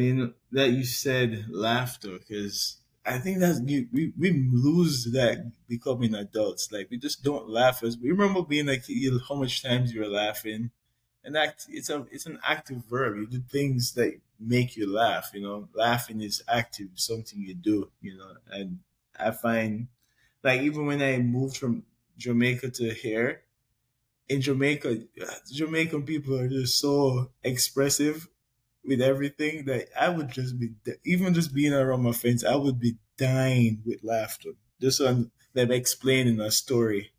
[0.52, 6.70] that you said laughter because I think that's we, we lose that becoming adults.
[6.70, 8.84] Like we just don't laugh as we remember being like
[9.26, 10.70] how much times you were laughing.
[11.28, 13.18] And act it's a it's an active verb.
[13.18, 15.68] You do things that make you laugh, you know.
[15.74, 18.32] Laughing is active, something you do, you know.
[18.50, 18.78] And
[19.20, 19.88] I find
[20.42, 21.84] like even when I moved from
[22.16, 23.42] Jamaica to here,
[24.28, 25.00] in Jamaica,
[25.52, 28.28] Jamaican people are just so expressive
[28.84, 30.70] with everything that I would just be,
[31.04, 35.72] even just being around my friends, I would be dying with laughter just on them
[35.72, 37.12] explaining a story.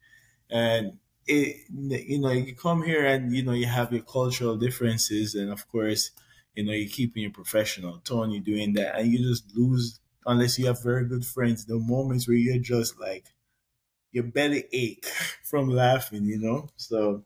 [0.49, 0.99] And
[1.29, 5.35] it, you know, you come here and, you know, you have your cultural differences.
[5.35, 6.11] And of course,
[6.55, 8.97] you know, you're keeping your professional tone, you're doing that.
[8.97, 12.99] And you just lose, unless you have very good friends, the moments where you're just
[12.99, 13.25] like,
[14.11, 15.05] your belly ache
[15.43, 16.69] from laughing, you know?
[16.77, 17.23] So,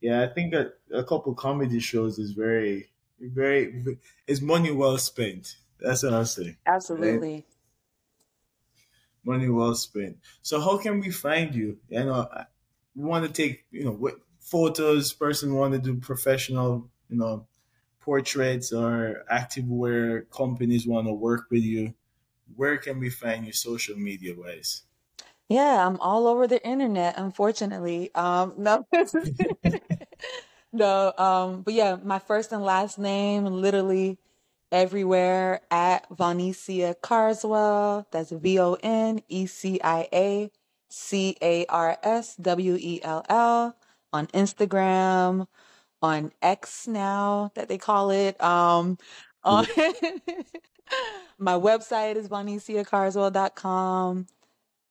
[0.00, 3.96] yeah, I think a, a couple comedy shows is very very
[4.26, 5.56] it's money well spent.
[5.80, 6.56] That's what I'll say.
[6.66, 7.34] Absolutely.
[7.34, 7.44] Right?
[9.24, 10.18] Money well spent.
[10.42, 11.78] So how can we find you?
[11.88, 12.28] You know,
[12.96, 15.12] want to take you know photos.
[15.12, 17.46] Person want to do professional, you know,
[18.00, 21.94] portraits or active wear companies want to work with you.
[22.54, 24.82] Where can we find you social media wise?
[25.48, 28.12] Yeah, I'm all over the internet, unfortunately.
[28.14, 28.86] Um, no.
[30.72, 34.18] No, um, but yeah, my first and last name literally
[34.70, 38.06] everywhere at Vonecia Carswell.
[38.10, 40.50] That's V O N E C I A
[40.96, 43.76] C A R S W E L L
[44.12, 45.46] on Instagram,
[46.00, 48.40] on X now that they call it.
[48.42, 48.98] Um,
[49.44, 49.66] on
[51.38, 54.26] my website is voneciacarswell.com.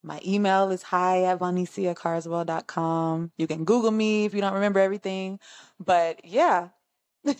[0.03, 3.31] My email is hi at voneciacarswell.com.
[3.37, 5.39] You can Google me if you don't remember everything.
[5.83, 6.69] But yeah.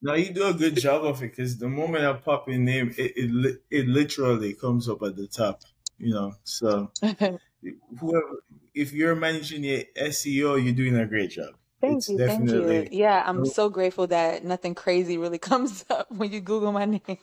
[0.00, 2.94] Now you do a good job of it because the moment I pop your name,
[2.96, 5.62] it, it, it literally comes up at the top,
[5.98, 6.34] you know.
[6.44, 8.42] So, whoever,
[8.74, 11.54] if you're managing your SEO, you're doing a great job.
[11.80, 12.88] Thank it's you, thank you.
[12.90, 17.18] Yeah, I'm so grateful that nothing crazy really comes up when you Google my name.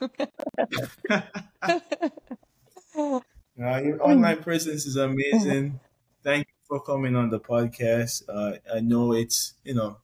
[3.57, 5.80] Uh, your online presence is amazing.
[6.23, 8.23] Thank you for coming on the podcast.
[8.28, 9.97] Uh, I know it's you know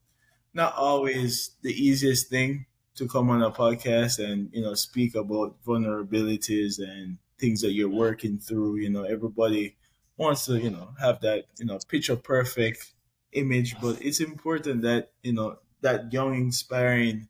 [0.54, 2.66] not always the easiest thing
[2.96, 7.90] to come on a podcast and you know speak about vulnerabilities and things that you're
[7.90, 8.78] working through.
[8.78, 9.76] You know, everybody
[10.18, 12.94] wants to you know have that you know picture perfect
[13.34, 17.28] image, but it's important that you know that young, inspiring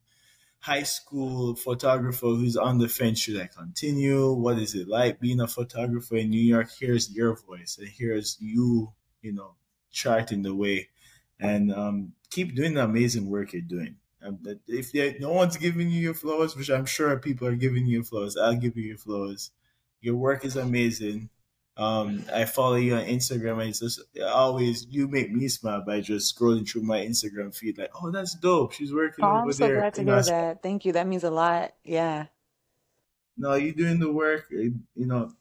[0.61, 4.31] high school photographer who's on the fence should I continue?
[4.31, 6.69] What is it like being a photographer in New York?
[6.79, 9.55] Here's your voice, and here's you, you know,
[9.91, 10.89] charting the way,
[11.39, 13.95] and um, keep doing the amazing work you're doing.
[14.67, 18.37] If no one's giving you your flowers, which I'm sure people are giving you flowers,
[18.37, 19.51] I'll give you your flowers.
[20.01, 21.29] Your work is amazing.
[21.77, 26.01] Um, I follow you on Instagram, and it's just always you make me smile by
[26.01, 27.77] just scrolling through my Instagram feed.
[27.77, 28.73] Like, oh, that's dope.
[28.73, 29.77] She's working oh, over I'm so there.
[29.77, 30.63] glad to hear that.
[30.63, 30.91] Thank you.
[30.93, 31.71] That means a lot.
[31.83, 32.25] Yeah.
[33.37, 34.47] No, you're doing the work.
[34.51, 35.31] You know,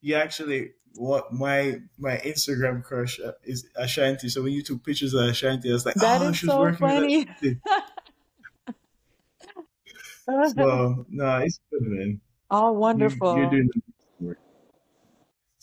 [0.00, 4.28] you actually what my my Instagram crush uh, is Ashanti.
[4.28, 6.78] So when you took pictures of Ashanti, I was like, that oh, she's so working
[6.78, 7.28] funny.
[7.42, 7.58] with
[10.54, 12.20] so no, it's good, man.
[12.50, 13.36] Oh, wonderful.
[13.36, 13.70] You, are doing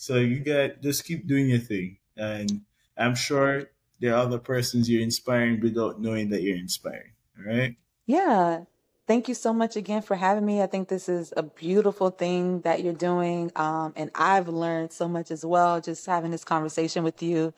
[0.02, 2.62] so you got just keep doing your thing, and
[2.98, 7.12] I'm sure there are other persons you're inspiring without knowing that you're inspiring.
[7.38, 7.76] All right.
[8.04, 8.64] Yeah.
[9.06, 10.60] Thank you so much again for having me.
[10.60, 13.52] I think this is a beautiful thing that you're doing.
[13.54, 17.54] Um, and I've learned so much as well just having this conversation with you.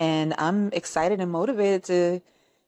[0.00, 2.22] And I'm excited and motivated to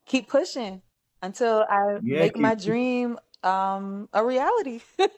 [0.05, 0.83] keep pushing
[1.21, 4.83] until I yeah, make my dream um, a reality.
[4.99, 5.11] there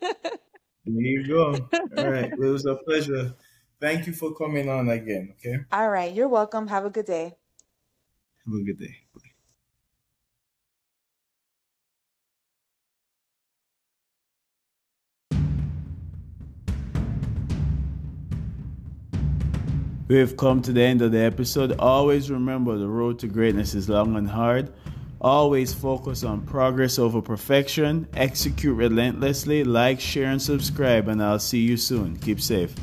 [0.86, 1.68] you go.
[1.98, 2.32] All right.
[2.32, 3.34] It was a pleasure.
[3.80, 5.34] Thank you for coming on again.
[5.38, 5.58] Okay.
[5.70, 6.12] All right.
[6.12, 6.66] You're welcome.
[6.66, 7.36] Have a good day.
[8.44, 8.96] Have a good day.
[9.14, 9.20] Bye.
[20.08, 21.78] We have come to the end of the episode.
[21.78, 24.72] Always remember the road to greatness is long and hard.
[25.20, 28.08] Always focus on progress over perfection.
[28.14, 29.64] Execute relentlessly.
[29.64, 31.08] Like, share, and subscribe.
[31.08, 32.16] And I'll see you soon.
[32.16, 32.74] Keep safe.